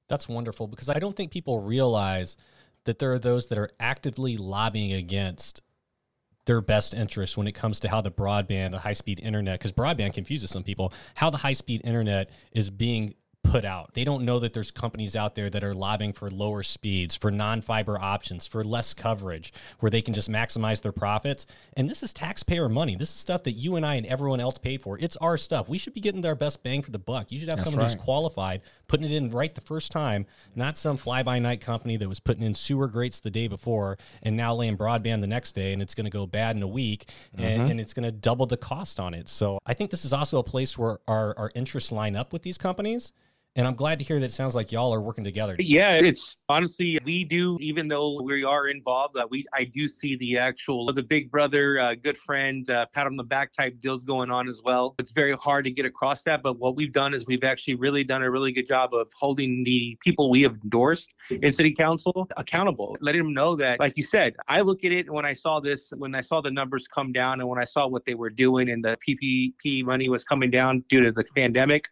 That's 0.08 0.28
wonderful 0.28 0.68
because 0.68 0.88
I 0.88 1.00
don't 1.00 1.16
think 1.16 1.32
people 1.32 1.60
realize 1.60 2.36
that 2.84 3.00
there 3.00 3.12
are 3.12 3.18
those 3.18 3.48
that 3.48 3.58
are 3.58 3.68
actively 3.80 4.36
lobbying 4.36 4.92
against 4.92 5.62
their 6.46 6.60
best 6.60 6.94
interest 6.94 7.36
when 7.36 7.48
it 7.48 7.52
comes 7.52 7.80
to 7.80 7.88
how 7.88 8.00
the 8.00 8.10
broadband, 8.12 8.70
the 8.70 8.78
high 8.78 8.92
speed 8.92 9.18
internet, 9.20 9.58
because 9.58 9.72
broadband 9.72 10.14
confuses 10.14 10.50
some 10.50 10.62
people, 10.62 10.92
how 11.16 11.28
the 11.28 11.38
high 11.38 11.52
speed 11.52 11.80
internet 11.82 12.30
is 12.52 12.70
being 12.70 13.14
put 13.50 13.64
out. 13.64 13.94
They 13.94 14.04
don't 14.04 14.24
know 14.24 14.38
that 14.38 14.52
there's 14.52 14.70
companies 14.70 15.16
out 15.16 15.34
there 15.34 15.50
that 15.50 15.64
are 15.64 15.74
lobbying 15.74 16.12
for 16.12 16.30
lower 16.30 16.62
speeds, 16.62 17.16
for 17.16 17.30
non-fiber 17.30 17.98
options, 17.98 18.46
for 18.46 18.62
less 18.62 18.94
coverage, 18.94 19.52
where 19.80 19.90
they 19.90 20.02
can 20.02 20.14
just 20.14 20.30
maximize 20.30 20.82
their 20.82 20.92
profits. 20.92 21.46
And 21.76 21.90
this 21.90 22.02
is 22.02 22.12
taxpayer 22.12 22.68
money. 22.68 22.94
This 22.96 23.10
is 23.10 23.16
stuff 23.16 23.42
that 23.44 23.52
you 23.52 23.76
and 23.76 23.84
I 23.84 23.96
and 23.96 24.06
everyone 24.06 24.40
else 24.40 24.58
paid 24.58 24.82
for. 24.82 24.98
It's 25.00 25.16
our 25.16 25.36
stuff. 25.36 25.68
We 25.68 25.78
should 25.78 25.94
be 25.94 26.00
getting 26.00 26.24
our 26.24 26.34
best 26.34 26.62
bang 26.62 26.82
for 26.82 26.90
the 26.92 26.98
buck. 26.98 27.32
You 27.32 27.38
should 27.38 27.48
have 27.48 27.58
That's 27.58 27.70
someone 27.70 27.86
right. 27.86 27.92
who's 27.92 28.00
qualified, 28.00 28.62
putting 28.86 29.06
it 29.06 29.12
in 29.12 29.30
right 29.30 29.54
the 29.54 29.60
first 29.60 29.90
time, 29.90 30.26
not 30.54 30.76
some 30.76 30.96
fly-by-night 30.96 31.60
company 31.60 31.96
that 31.96 32.08
was 32.08 32.20
putting 32.20 32.44
in 32.44 32.54
sewer 32.54 32.86
grates 32.86 33.20
the 33.20 33.30
day 33.30 33.48
before 33.48 33.98
and 34.22 34.36
now 34.36 34.54
laying 34.54 34.76
broadband 34.76 35.20
the 35.20 35.26
next 35.26 35.52
day, 35.52 35.72
and 35.72 35.82
it's 35.82 35.94
going 35.94 36.04
to 36.04 36.10
go 36.10 36.26
bad 36.26 36.56
in 36.56 36.62
a 36.62 36.68
week, 36.68 37.08
and, 37.36 37.62
Mhm. 37.62 37.70
and 37.72 37.80
it's 37.80 37.94
going 37.94 38.04
to 38.04 38.12
double 38.12 38.46
the 38.46 38.56
cost 38.56 39.00
on 39.00 39.14
it. 39.14 39.28
So 39.28 39.58
I 39.66 39.74
think 39.74 39.90
this 39.90 40.04
is 40.04 40.12
also 40.12 40.38
a 40.38 40.44
place 40.44 40.78
where 40.78 40.98
our, 41.08 41.36
our 41.36 41.50
interests 41.54 41.90
line 41.90 42.14
up 42.14 42.32
with 42.32 42.42
these 42.42 42.58
companies. 42.58 43.12
And 43.56 43.66
I'm 43.66 43.74
glad 43.74 43.98
to 43.98 44.04
hear 44.04 44.20
that 44.20 44.26
it 44.26 44.32
sounds 44.32 44.54
like 44.54 44.70
y'all 44.70 44.94
are 44.94 45.00
working 45.00 45.24
together. 45.24 45.56
Yeah, 45.58 45.94
it's 45.94 46.36
honestly 46.48 47.00
we 47.04 47.24
do 47.24 47.58
even 47.60 47.88
though 47.88 48.22
we 48.22 48.44
are 48.44 48.68
involved. 48.68 49.16
Uh, 49.16 49.26
we 49.28 49.44
I 49.52 49.64
do 49.64 49.88
see 49.88 50.14
the 50.16 50.38
actual 50.38 50.92
the 50.92 51.02
big 51.02 51.32
brother, 51.32 51.80
uh, 51.80 51.94
good 51.96 52.16
friend, 52.16 52.68
uh, 52.70 52.86
pat 52.92 53.08
on 53.08 53.16
the 53.16 53.24
back 53.24 53.52
type 53.52 53.80
deals 53.80 54.04
going 54.04 54.30
on 54.30 54.48
as 54.48 54.60
well. 54.64 54.94
It's 55.00 55.10
very 55.10 55.34
hard 55.34 55.64
to 55.64 55.70
get 55.72 55.84
across 55.84 56.22
that, 56.24 56.44
but 56.44 56.60
what 56.60 56.76
we've 56.76 56.92
done 56.92 57.12
is 57.12 57.26
we've 57.26 57.42
actually 57.42 57.74
really 57.74 58.04
done 58.04 58.22
a 58.22 58.30
really 58.30 58.52
good 58.52 58.68
job 58.68 58.94
of 58.94 59.10
holding 59.18 59.64
the 59.64 59.98
people 60.00 60.30
we 60.30 60.42
have 60.42 60.56
endorsed 60.62 61.10
in 61.30 61.52
city 61.52 61.74
council 61.74 62.28
accountable, 62.36 62.96
letting 63.00 63.22
them 63.22 63.34
know 63.34 63.56
that, 63.56 63.80
like 63.80 63.96
you 63.96 64.04
said, 64.04 64.36
I 64.46 64.60
look 64.60 64.84
at 64.84 64.92
it 64.92 65.10
when 65.10 65.24
I 65.24 65.32
saw 65.32 65.58
this, 65.58 65.92
when 65.96 66.14
I 66.14 66.20
saw 66.20 66.40
the 66.40 66.52
numbers 66.52 66.86
come 66.86 67.10
down, 67.10 67.40
and 67.40 67.48
when 67.48 67.58
I 67.58 67.64
saw 67.64 67.88
what 67.88 68.04
they 68.04 68.14
were 68.14 68.30
doing, 68.30 68.70
and 68.70 68.84
the 68.84 68.96
PPP 69.06 69.84
money 69.84 70.08
was 70.08 70.22
coming 70.22 70.52
down 70.52 70.84
due 70.88 71.00
to 71.00 71.10
the 71.10 71.24
pandemic. 71.34 71.88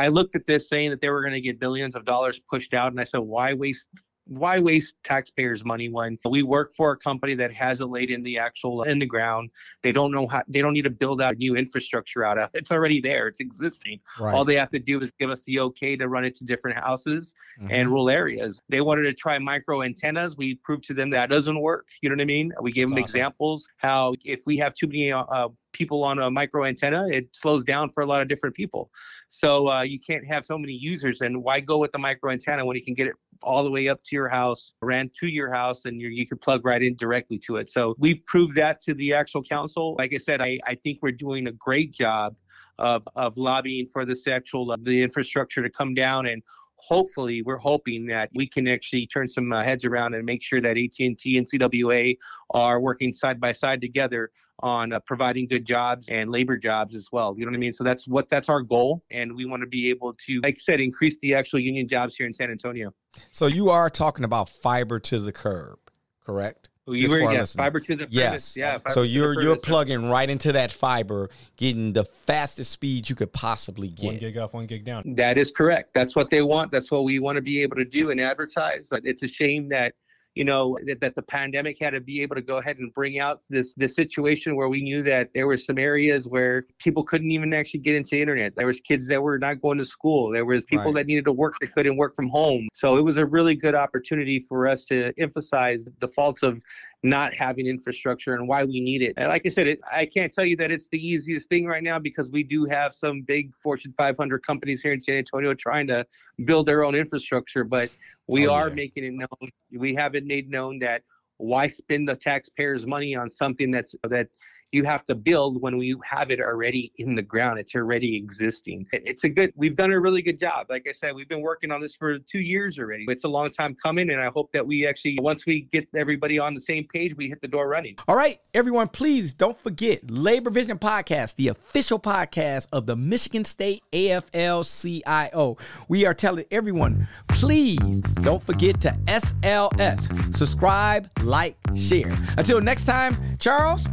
I 0.00 0.08
looked 0.08 0.34
at 0.34 0.46
this 0.46 0.66
saying 0.66 0.88
that 0.90 1.02
they 1.02 1.10
were 1.10 1.20
going 1.20 1.34
to 1.34 1.42
get 1.42 1.60
billions 1.60 1.94
of 1.94 2.06
dollars 2.06 2.40
pushed 2.48 2.72
out, 2.72 2.90
and 2.90 2.98
I 2.98 3.04
said, 3.04 3.18
why 3.18 3.52
waste? 3.52 3.90
Why 4.30 4.60
waste 4.60 4.94
taxpayers' 5.02 5.64
money 5.64 5.88
when 5.88 6.16
we 6.24 6.44
work 6.44 6.72
for 6.76 6.92
a 6.92 6.96
company 6.96 7.34
that 7.34 7.52
has 7.52 7.80
it 7.80 7.86
laid 7.86 8.10
in 8.12 8.22
the 8.22 8.38
actual 8.38 8.84
in 8.84 9.00
the 9.00 9.06
ground? 9.06 9.50
They 9.82 9.90
don't 9.90 10.12
know 10.12 10.28
how. 10.28 10.42
They 10.46 10.60
don't 10.62 10.72
need 10.72 10.82
to 10.84 10.90
build 10.90 11.20
out 11.20 11.36
new 11.38 11.56
infrastructure 11.56 12.22
out 12.22 12.38
of. 12.38 12.48
It's 12.54 12.70
already 12.70 13.00
there. 13.00 13.26
It's 13.26 13.40
existing. 13.40 13.98
Right. 14.20 14.32
All 14.32 14.44
they 14.44 14.54
have 14.54 14.70
to 14.70 14.78
do 14.78 15.00
is 15.00 15.10
give 15.18 15.30
us 15.30 15.42
the 15.42 15.58
okay 15.60 15.96
to 15.96 16.06
run 16.08 16.24
it 16.24 16.36
to 16.36 16.44
different 16.44 16.78
houses 16.78 17.34
and 17.58 17.70
Mhm. 17.70 17.90
rural 17.90 18.08
areas. 18.08 18.60
They 18.68 18.80
wanted 18.82 19.02
to 19.02 19.14
try 19.14 19.36
micro 19.40 19.82
antennas. 19.82 20.36
We 20.36 20.54
proved 20.54 20.84
to 20.84 20.94
them 20.94 21.10
that 21.10 21.28
doesn't 21.28 21.58
work. 21.60 21.88
You 22.00 22.08
know 22.08 22.14
what 22.14 22.22
I 22.22 22.26
mean? 22.26 22.52
We 22.62 22.70
gave 22.70 22.86
them 22.88 22.98
awesome. 22.98 23.02
examples 23.02 23.66
how 23.78 24.14
if 24.24 24.42
we 24.46 24.58
have 24.58 24.74
too 24.74 24.86
many 24.86 25.10
uh, 25.10 25.22
uh, 25.24 25.48
people 25.72 26.04
on 26.04 26.20
a 26.20 26.30
micro 26.30 26.64
antenna, 26.64 27.08
it 27.08 27.34
slows 27.34 27.64
down 27.64 27.90
for 27.90 28.02
a 28.02 28.06
lot 28.06 28.20
of 28.22 28.28
different 28.28 28.54
people. 28.54 28.90
So 29.28 29.68
uh, 29.68 29.82
you 29.82 29.98
can't 29.98 30.24
have 30.26 30.44
so 30.44 30.56
many 30.56 30.72
users. 30.72 31.20
And 31.20 31.42
why 31.42 31.58
go 31.60 31.78
with 31.78 31.90
the 31.92 31.98
micro 31.98 32.30
antenna 32.30 32.64
when 32.64 32.76
you 32.76 32.84
can 32.84 32.94
get 32.94 33.06
it 33.08 33.14
all 33.42 33.64
the 33.64 33.70
way 33.70 33.88
up 33.88 34.02
to 34.04 34.16
your 34.16 34.28
house, 34.28 34.74
ran 34.82 35.10
to 35.20 35.26
your 35.26 35.52
house, 35.52 35.84
and 35.84 36.00
you 36.00 36.26
can 36.26 36.38
plug 36.38 36.64
right 36.64 36.82
in 36.82 36.96
directly 36.96 37.38
to 37.38 37.56
it. 37.56 37.70
So 37.70 37.94
we've 37.98 38.24
proved 38.26 38.54
that 38.56 38.80
to 38.80 38.94
the 38.94 39.14
actual 39.14 39.42
council. 39.42 39.96
Like 39.98 40.12
I 40.12 40.18
said, 40.18 40.40
I, 40.40 40.58
I 40.66 40.74
think 40.74 40.98
we're 41.02 41.12
doing 41.12 41.46
a 41.46 41.52
great 41.52 41.92
job 41.92 42.36
of, 42.78 43.06
of 43.14 43.36
lobbying 43.36 43.88
for 43.92 44.04
this 44.04 44.26
actual 44.26 44.70
uh, 44.72 44.76
the 44.80 45.02
infrastructure 45.02 45.62
to 45.62 45.70
come 45.70 45.94
down 45.94 46.26
and 46.26 46.42
hopefully 46.80 47.42
we're 47.42 47.58
hoping 47.58 48.06
that 48.06 48.30
we 48.34 48.46
can 48.46 48.66
actually 48.66 49.06
turn 49.06 49.28
some 49.28 49.52
uh, 49.52 49.62
heads 49.62 49.84
around 49.84 50.14
and 50.14 50.24
make 50.24 50.42
sure 50.42 50.60
that 50.60 50.78
AT&T 50.78 51.36
and 51.36 51.46
CWA 51.46 52.16
are 52.50 52.80
working 52.80 53.12
side 53.12 53.38
by 53.38 53.52
side 53.52 53.80
together 53.80 54.30
on 54.62 54.92
uh, 54.92 55.00
providing 55.00 55.46
good 55.46 55.64
jobs 55.64 56.08
and 56.08 56.30
labor 56.30 56.56
jobs 56.56 56.94
as 56.94 57.08
well. 57.12 57.34
You 57.36 57.44
know 57.44 57.50
what 57.50 57.56
I 57.56 57.60
mean? 57.60 57.72
So 57.72 57.84
that's 57.84 58.06
what 58.06 58.28
that's 58.28 58.48
our 58.48 58.62
goal 58.62 59.02
and 59.10 59.34
we 59.34 59.44
want 59.44 59.62
to 59.62 59.66
be 59.66 59.90
able 59.90 60.14
to 60.26 60.40
like 60.42 60.56
I 60.56 60.60
said 60.60 60.80
increase 60.80 61.18
the 61.22 61.34
actual 61.34 61.60
union 61.60 61.88
jobs 61.88 62.16
here 62.16 62.26
in 62.26 62.34
San 62.34 62.50
Antonio. 62.50 62.92
So 63.32 63.46
you 63.46 63.70
are 63.70 63.90
talking 63.90 64.24
about 64.24 64.48
fiber 64.48 65.00
to 65.00 65.18
the 65.18 65.32
curb, 65.32 65.78
correct? 66.24 66.68
Well, 66.86 66.96
you 66.96 67.08
were- 67.08 67.18
for 67.18 67.26
our 67.26 67.32
yeah, 67.34 67.40
listeners. 67.40 67.64
fiber 67.64 67.80
to 67.80 67.96
the 67.96 68.06
yes. 68.10 68.28
furnace, 68.28 68.56
yeah, 68.56 68.78
fiber 68.78 68.90
so 68.90 69.02
you're 69.02 69.40
you're 69.40 69.56
plugging 69.56 70.08
right 70.08 70.28
into 70.28 70.52
that 70.52 70.72
fiber, 70.72 71.30
getting 71.56 71.92
the 71.92 72.04
fastest 72.04 72.72
speed 72.72 73.08
you 73.08 73.14
could 73.14 73.32
possibly 73.32 73.88
get. 73.88 74.06
One 74.06 74.18
gig 74.18 74.36
up, 74.36 74.54
one 74.54 74.66
gig 74.66 74.84
down. 74.84 75.14
That 75.14 75.38
is 75.38 75.50
correct. 75.50 75.94
That's 75.94 76.16
what 76.16 76.30
they 76.30 76.42
want. 76.42 76.72
That's 76.72 76.90
what 76.90 77.04
we 77.04 77.18
want 77.18 77.36
to 77.36 77.42
be 77.42 77.62
able 77.62 77.76
to 77.76 77.84
do 77.84 78.10
and 78.10 78.20
advertise. 78.20 78.88
But 78.90 79.02
it's 79.04 79.22
a 79.22 79.28
shame 79.28 79.68
that 79.68 79.94
you 80.34 80.44
know 80.44 80.78
that, 80.86 81.00
that 81.00 81.14
the 81.14 81.22
pandemic 81.22 81.78
had 81.80 81.90
to 81.90 82.00
be 82.00 82.22
able 82.22 82.36
to 82.36 82.42
go 82.42 82.58
ahead 82.58 82.78
and 82.78 82.92
bring 82.94 83.18
out 83.18 83.42
this 83.48 83.74
this 83.74 83.94
situation 83.94 84.56
where 84.56 84.68
we 84.68 84.82
knew 84.82 85.02
that 85.02 85.30
there 85.34 85.46
were 85.46 85.56
some 85.56 85.78
areas 85.78 86.26
where 86.26 86.66
people 86.78 87.02
couldn't 87.02 87.30
even 87.30 87.52
actually 87.52 87.80
get 87.80 87.94
into 87.94 88.10
the 88.10 88.20
internet. 88.20 88.54
There 88.56 88.66
was 88.66 88.80
kids 88.80 89.08
that 89.08 89.22
were 89.22 89.38
not 89.38 89.60
going 89.60 89.78
to 89.78 89.84
school. 89.84 90.30
There 90.30 90.44
was 90.44 90.64
people 90.64 90.86
right. 90.86 90.94
that 90.94 91.06
needed 91.06 91.24
to 91.24 91.32
work 91.32 91.54
that 91.60 91.72
couldn't 91.72 91.96
work 91.96 92.14
from 92.14 92.28
home. 92.28 92.68
So 92.72 92.96
it 92.96 93.02
was 93.02 93.16
a 93.16 93.26
really 93.26 93.54
good 93.54 93.74
opportunity 93.74 94.40
for 94.40 94.68
us 94.68 94.84
to 94.86 95.12
emphasize 95.18 95.86
the 96.00 96.08
faults 96.08 96.42
of 96.42 96.62
not 97.02 97.32
having 97.34 97.66
infrastructure 97.66 98.34
and 98.34 98.46
why 98.46 98.64
we 98.64 98.80
need 98.80 99.00
it. 99.00 99.14
And 99.16 99.28
like 99.28 99.42
I 99.46 99.48
said, 99.48 99.66
it, 99.66 99.80
I 99.90 100.04
can't 100.04 100.32
tell 100.32 100.44
you 100.44 100.56
that 100.56 100.70
it's 100.70 100.88
the 100.88 100.98
easiest 100.98 101.48
thing 101.48 101.66
right 101.66 101.82
now 101.82 101.98
because 101.98 102.30
we 102.30 102.42
do 102.42 102.66
have 102.66 102.94
some 102.94 103.22
big 103.22 103.52
Fortune 103.62 103.94
500 103.96 104.46
companies 104.46 104.82
here 104.82 104.92
in 104.92 105.00
San 105.00 105.16
Antonio 105.16 105.54
trying 105.54 105.86
to 105.86 106.04
build 106.44 106.66
their 106.66 106.84
own 106.84 106.94
infrastructure, 106.94 107.64
but 107.64 107.90
we 108.26 108.46
oh, 108.46 108.52
are 108.52 108.68
yeah. 108.68 108.74
making 108.74 109.04
it 109.04 109.14
known. 109.14 109.50
We 109.72 109.94
have 109.94 110.14
it 110.14 110.26
made 110.26 110.50
known 110.50 110.78
that 110.80 111.02
why 111.38 111.68
spend 111.68 112.06
the 112.06 112.16
taxpayers' 112.16 112.86
money 112.86 113.14
on 113.14 113.30
something 113.30 113.70
that's 113.70 113.94
that 114.08 114.28
you 114.72 114.84
have 114.84 115.04
to 115.06 115.14
build 115.14 115.60
when 115.60 115.80
you 115.80 116.00
have 116.04 116.30
it 116.30 116.40
already 116.40 116.92
in 116.96 117.14
the 117.14 117.22
ground. 117.22 117.58
It's 117.58 117.74
already 117.74 118.16
existing. 118.16 118.86
It's 118.92 119.24
a 119.24 119.28
good, 119.28 119.52
we've 119.56 119.76
done 119.76 119.92
a 119.92 120.00
really 120.00 120.22
good 120.22 120.38
job. 120.38 120.66
Like 120.68 120.86
I 120.88 120.92
said, 120.92 121.14
we've 121.14 121.28
been 121.28 121.42
working 121.42 121.72
on 121.72 121.80
this 121.80 121.94
for 121.94 122.18
two 122.18 122.40
years 122.40 122.78
already. 122.78 123.04
It's 123.08 123.24
a 123.24 123.28
long 123.28 123.50
time 123.50 123.76
coming. 123.82 124.10
And 124.10 124.20
I 124.20 124.28
hope 124.28 124.52
that 124.52 124.66
we 124.66 124.86
actually, 124.86 125.18
once 125.20 125.46
we 125.46 125.62
get 125.72 125.88
everybody 125.94 126.38
on 126.38 126.54
the 126.54 126.60
same 126.60 126.86
page, 126.86 127.16
we 127.16 127.28
hit 127.28 127.40
the 127.40 127.48
door 127.48 127.68
running. 127.68 127.96
All 128.06 128.16
right, 128.16 128.40
everyone, 128.54 128.88
please 128.88 129.32
don't 129.32 129.58
forget 129.58 130.10
Labor 130.10 130.50
Vision 130.50 130.78
Podcast, 130.78 131.36
the 131.36 131.48
official 131.48 131.98
podcast 131.98 132.68
of 132.72 132.86
the 132.86 132.96
Michigan 132.96 133.44
State 133.44 133.82
AFL 133.92 134.64
CIO. 134.64 135.56
We 135.88 136.06
are 136.06 136.14
telling 136.14 136.44
everyone, 136.50 137.08
please 137.28 138.00
don't 138.22 138.42
forget 138.42 138.80
to 138.82 138.90
SLS, 139.06 140.34
subscribe, 140.34 141.10
like, 141.22 141.56
share. 141.74 142.16
Until 142.38 142.60
next 142.60 142.84
time, 142.84 143.16
Charles, 143.38 143.84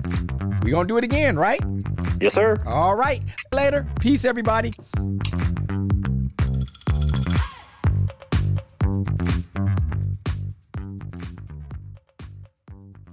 we 0.67 0.71
gonna 0.71 0.86
do 0.86 0.97
it 0.97 1.03
again, 1.06 1.38
right? 1.38 1.62
Yes, 2.19 2.34
sir. 2.34 2.62
All 2.65 2.93
right. 2.93 3.23
Later. 3.53 3.88
Peace, 4.01 4.25
everybody. 4.25 4.73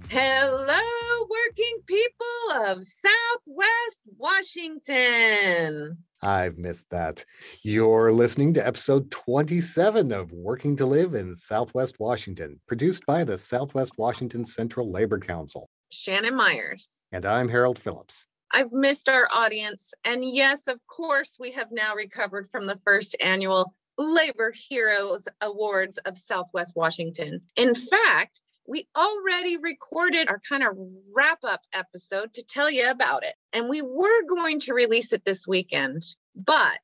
Hello, 0.09 0.81
working 1.29 1.79
people 1.85 2.65
of 2.65 2.83
Southwest 2.83 4.01
Washington. 4.17 5.97
I've 6.21 6.57
missed 6.57 6.89
that. 6.89 7.23
You're 7.63 8.11
listening 8.11 8.53
to 8.55 8.67
episode 8.67 9.09
27 9.11 10.11
of 10.11 10.33
Working 10.33 10.75
to 10.75 10.85
Live 10.85 11.13
in 11.13 11.33
Southwest 11.33 12.01
Washington, 12.01 12.59
produced 12.67 13.05
by 13.05 13.23
the 13.23 13.37
Southwest 13.37 13.93
Washington 13.97 14.43
Central 14.43 14.91
Labor 14.91 15.19
Council. 15.19 15.69
Shannon 15.89 16.35
Myers. 16.35 17.05
And 17.11 17.25
I'm 17.25 17.49
Harold 17.49 17.79
Phillips. 17.79 18.25
I've 18.51 18.71
missed 18.71 19.09
our 19.09 19.27
audience. 19.33 19.93
And 20.03 20.23
yes, 20.23 20.67
of 20.67 20.79
course, 20.87 21.37
we 21.39 21.51
have 21.51 21.71
now 21.71 21.95
recovered 21.95 22.49
from 22.49 22.65
the 22.67 22.79
first 22.85 23.15
annual 23.21 23.73
Labor 23.97 24.51
Heroes 24.51 25.27
Awards 25.41 25.97
of 25.97 26.17
Southwest 26.17 26.73
Washington. 26.75 27.41
In 27.55 27.75
fact, 27.75 28.41
we 28.67 28.87
already 28.95 29.57
recorded 29.57 30.27
our 30.27 30.41
kind 30.47 30.63
of 30.63 30.77
wrap 31.13 31.39
up 31.43 31.61
episode 31.73 32.33
to 32.33 32.43
tell 32.43 32.69
you 32.69 32.89
about 32.89 33.23
it. 33.23 33.35
And 33.53 33.69
we 33.69 33.81
were 33.81 34.23
going 34.27 34.59
to 34.61 34.73
release 34.73 35.13
it 35.13 35.23
this 35.23 35.47
weekend, 35.47 36.03
but 36.35 36.81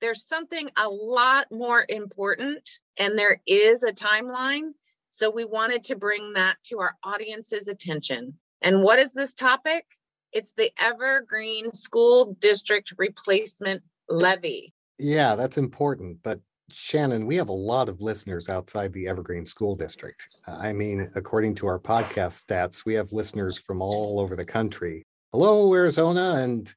there's 0.00 0.26
something 0.26 0.70
a 0.76 0.88
lot 0.88 1.46
more 1.50 1.84
important, 1.88 2.68
and 2.98 3.18
there 3.18 3.40
is 3.46 3.82
a 3.82 3.92
timeline. 3.92 4.72
So 5.14 5.30
we 5.30 5.44
wanted 5.44 5.84
to 5.84 5.94
bring 5.94 6.32
that 6.32 6.56
to 6.64 6.80
our 6.80 6.96
audience's 7.04 7.68
attention. 7.68 8.34
And 8.62 8.82
what 8.82 8.98
is 8.98 9.12
this 9.12 9.32
topic? 9.32 9.84
It's 10.32 10.52
the 10.56 10.72
Evergreen 10.80 11.70
School 11.70 12.36
District 12.40 12.92
Replacement 12.98 13.80
Levy. 14.08 14.74
Yeah, 14.98 15.36
that's 15.36 15.56
important. 15.56 16.18
But 16.24 16.40
Shannon, 16.72 17.26
we 17.26 17.36
have 17.36 17.48
a 17.48 17.52
lot 17.52 17.88
of 17.88 18.00
listeners 18.00 18.48
outside 18.48 18.92
the 18.92 19.06
Evergreen 19.06 19.46
School 19.46 19.76
District. 19.76 20.20
I 20.48 20.72
mean, 20.72 21.08
according 21.14 21.54
to 21.56 21.68
our 21.68 21.78
podcast 21.78 22.44
stats, 22.44 22.84
we 22.84 22.94
have 22.94 23.12
listeners 23.12 23.56
from 23.56 23.80
all 23.80 24.18
over 24.18 24.34
the 24.34 24.44
country. 24.44 25.04
Hello, 25.30 25.72
Arizona 25.74 26.38
and 26.38 26.74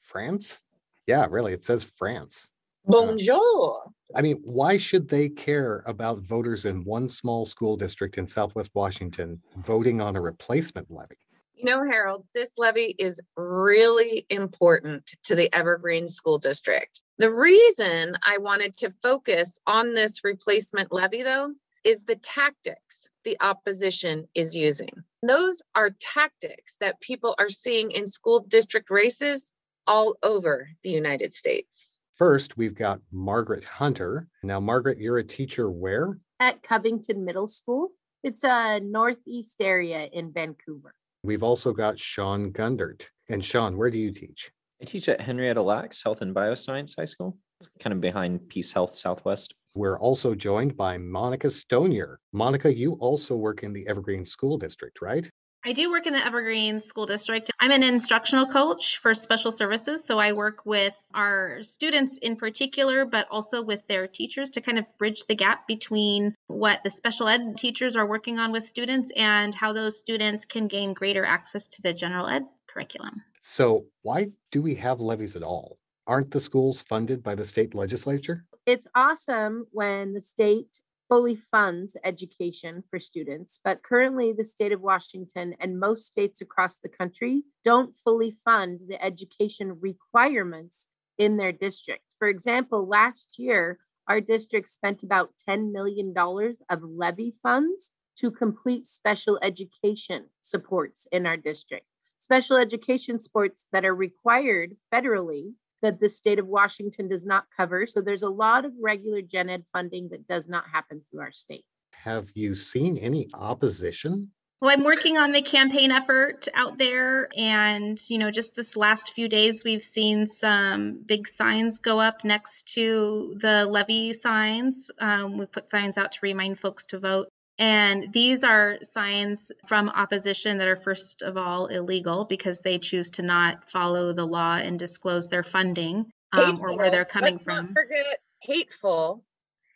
France? 0.00 0.62
Yeah, 1.06 1.26
really, 1.28 1.52
it 1.52 1.64
says 1.64 1.84
France. 1.84 2.48
Bonjour. 2.84 3.82
I 4.14 4.22
mean, 4.22 4.40
why 4.44 4.78
should 4.78 5.08
they 5.08 5.28
care 5.28 5.82
about 5.86 6.20
voters 6.20 6.64
in 6.64 6.84
one 6.84 7.08
small 7.08 7.44
school 7.44 7.76
district 7.76 8.16
in 8.16 8.26
Southwest 8.26 8.70
Washington 8.74 9.42
voting 9.58 10.00
on 10.00 10.16
a 10.16 10.20
replacement 10.20 10.90
levy? 10.90 11.18
You 11.54 11.64
know, 11.64 11.84
Harold, 11.84 12.24
this 12.34 12.52
levy 12.56 12.94
is 12.98 13.20
really 13.36 14.24
important 14.30 15.10
to 15.24 15.34
the 15.34 15.52
Evergreen 15.52 16.06
School 16.06 16.38
District. 16.38 17.02
The 17.18 17.32
reason 17.32 18.14
I 18.22 18.38
wanted 18.38 18.74
to 18.78 18.94
focus 19.02 19.58
on 19.66 19.92
this 19.92 20.22
replacement 20.22 20.92
levy, 20.92 21.24
though, 21.24 21.52
is 21.84 22.04
the 22.04 22.16
tactics 22.16 23.08
the 23.24 23.36
opposition 23.40 24.26
is 24.34 24.56
using. 24.56 25.02
Those 25.22 25.60
are 25.74 25.90
tactics 26.00 26.76
that 26.80 27.00
people 27.00 27.34
are 27.38 27.50
seeing 27.50 27.90
in 27.90 28.06
school 28.06 28.40
district 28.40 28.88
races 28.88 29.52
all 29.86 30.16
over 30.22 30.70
the 30.82 30.90
United 30.90 31.34
States. 31.34 31.97
First, 32.18 32.56
we've 32.56 32.74
got 32.74 33.00
Margaret 33.12 33.62
Hunter. 33.62 34.26
Now, 34.42 34.58
Margaret, 34.58 34.98
you're 34.98 35.18
a 35.18 35.24
teacher 35.24 35.70
where? 35.70 36.18
At 36.40 36.64
Covington 36.64 37.24
Middle 37.24 37.46
School. 37.46 37.90
It's 38.24 38.42
a 38.42 38.80
northeast 38.80 39.58
area 39.60 40.08
in 40.12 40.32
Vancouver. 40.32 40.94
We've 41.22 41.44
also 41.44 41.72
got 41.72 41.96
Sean 41.96 42.50
Gundert. 42.50 43.08
And 43.28 43.44
Sean, 43.44 43.76
where 43.76 43.88
do 43.88 43.98
you 43.98 44.10
teach? 44.10 44.50
I 44.82 44.84
teach 44.84 45.08
at 45.08 45.20
Henrietta 45.20 45.62
Lacks 45.62 46.02
Health 46.02 46.20
and 46.20 46.34
Bioscience 46.34 46.96
High 46.98 47.04
School. 47.04 47.38
It's 47.60 47.70
kind 47.78 47.92
of 47.92 48.00
behind 48.00 48.48
Peace 48.48 48.72
Health 48.72 48.96
Southwest. 48.96 49.54
We're 49.74 49.98
also 50.00 50.34
joined 50.34 50.76
by 50.76 50.98
Monica 50.98 51.46
Stonier. 51.46 52.16
Monica, 52.32 52.74
you 52.74 52.94
also 52.94 53.36
work 53.36 53.62
in 53.62 53.72
the 53.72 53.86
Evergreen 53.86 54.24
School 54.24 54.58
District, 54.58 55.00
right? 55.00 55.30
I 55.64 55.72
do 55.72 55.90
work 55.90 56.06
in 56.06 56.12
the 56.12 56.24
Evergreen 56.24 56.80
School 56.80 57.06
District. 57.06 57.50
I'm 57.60 57.72
an 57.72 57.82
instructional 57.82 58.46
coach 58.46 58.98
for 58.98 59.12
special 59.12 59.50
services. 59.50 60.04
So 60.04 60.18
I 60.18 60.32
work 60.32 60.64
with 60.64 60.96
our 61.12 61.62
students 61.62 62.16
in 62.18 62.36
particular, 62.36 63.04
but 63.04 63.26
also 63.30 63.62
with 63.62 63.86
their 63.88 64.06
teachers 64.06 64.50
to 64.50 64.60
kind 64.60 64.78
of 64.78 64.86
bridge 64.98 65.24
the 65.28 65.34
gap 65.34 65.66
between 65.66 66.34
what 66.46 66.80
the 66.84 66.90
special 66.90 67.28
ed 67.28 67.58
teachers 67.58 67.96
are 67.96 68.06
working 68.06 68.38
on 68.38 68.52
with 68.52 68.66
students 68.68 69.10
and 69.16 69.54
how 69.54 69.72
those 69.72 69.98
students 69.98 70.44
can 70.44 70.68
gain 70.68 70.94
greater 70.94 71.24
access 71.24 71.66
to 71.66 71.82
the 71.82 71.92
general 71.92 72.28
ed 72.28 72.44
curriculum. 72.68 73.22
So, 73.40 73.86
why 74.02 74.30
do 74.52 74.62
we 74.62 74.76
have 74.76 75.00
levies 75.00 75.34
at 75.34 75.42
all? 75.42 75.78
Aren't 76.06 76.30
the 76.30 76.40
schools 76.40 76.82
funded 76.82 77.22
by 77.22 77.34
the 77.34 77.44
state 77.44 77.74
legislature? 77.74 78.44
It's 78.64 78.86
awesome 78.94 79.66
when 79.72 80.12
the 80.12 80.22
state 80.22 80.80
fully 81.08 81.36
funds 81.36 81.96
education 82.04 82.84
for 82.90 83.00
students, 83.00 83.58
but 83.64 83.82
currently 83.82 84.32
the 84.32 84.44
state 84.44 84.72
of 84.72 84.80
Washington 84.80 85.54
and 85.58 85.80
most 85.80 86.06
states 86.06 86.40
across 86.40 86.76
the 86.76 86.88
country 86.88 87.42
don't 87.64 87.96
fully 87.96 88.30
fund 88.30 88.80
the 88.88 89.02
education 89.02 89.78
requirements 89.80 90.88
in 91.16 91.36
their 91.36 91.52
district. 91.52 92.02
For 92.18 92.28
example, 92.28 92.86
last 92.86 93.38
year, 93.38 93.78
our 94.06 94.20
district 94.20 94.68
spent 94.68 95.02
about 95.02 95.30
$10 95.48 95.72
million 95.72 96.14
of 96.16 96.82
levy 96.82 97.32
funds 97.42 97.90
to 98.18 98.30
complete 98.30 98.86
special 98.86 99.38
education 99.42 100.26
supports 100.42 101.06
in 101.12 101.26
our 101.26 101.36
district. 101.36 101.86
Special 102.18 102.56
education 102.56 103.20
sports 103.20 103.66
that 103.72 103.84
are 103.84 103.94
required 103.94 104.76
federally 104.92 105.52
that 105.82 106.00
the 106.00 106.08
state 106.08 106.38
of 106.38 106.46
Washington 106.46 107.08
does 107.08 107.26
not 107.26 107.44
cover. 107.56 107.86
So 107.86 108.00
there's 108.00 108.22
a 108.22 108.28
lot 108.28 108.64
of 108.64 108.72
regular 108.80 109.22
gen 109.22 109.48
ed 109.48 109.64
funding 109.72 110.08
that 110.10 110.26
does 110.26 110.48
not 110.48 110.64
happen 110.72 111.02
through 111.10 111.20
our 111.20 111.32
state. 111.32 111.64
Have 111.92 112.30
you 112.34 112.54
seen 112.54 112.96
any 112.98 113.28
opposition? 113.34 114.30
Well, 114.60 114.72
I'm 114.72 114.82
working 114.82 115.16
on 115.16 115.30
the 115.30 115.42
campaign 115.42 115.92
effort 115.92 116.48
out 116.52 116.78
there. 116.78 117.28
And, 117.36 117.98
you 118.10 118.18
know, 118.18 118.32
just 118.32 118.56
this 118.56 118.76
last 118.76 119.12
few 119.12 119.28
days, 119.28 119.62
we've 119.64 119.84
seen 119.84 120.26
some 120.26 121.00
big 121.06 121.28
signs 121.28 121.78
go 121.78 122.00
up 122.00 122.24
next 122.24 122.74
to 122.74 123.36
the 123.40 123.66
levy 123.66 124.12
signs. 124.14 124.90
Um, 124.98 125.38
we 125.38 125.46
put 125.46 125.68
signs 125.68 125.96
out 125.96 126.12
to 126.12 126.18
remind 126.22 126.58
folks 126.58 126.86
to 126.86 126.98
vote. 126.98 127.28
And 127.58 128.12
these 128.12 128.44
are 128.44 128.78
signs 128.82 129.50
from 129.66 129.88
opposition 129.88 130.58
that 130.58 130.68
are, 130.68 130.76
first 130.76 131.22
of 131.22 131.36
all, 131.36 131.66
illegal 131.66 132.24
because 132.24 132.60
they 132.60 132.78
choose 132.78 133.10
to 133.12 133.22
not 133.22 133.68
follow 133.68 134.12
the 134.12 134.24
law 134.24 134.56
and 134.56 134.78
disclose 134.78 135.26
their 135.26 135.42
funding 135.42 136.12
um, 136.32 136.60
or 136.60 136.76
where 136.76 136.90
they're 136.90 137.04
coming 137.04 137.34
Let's 137.34 137.44
from. 137.44 137.66
Not 137.66 137.74
forget 137.74 138.20
hateful. 138.40 139.24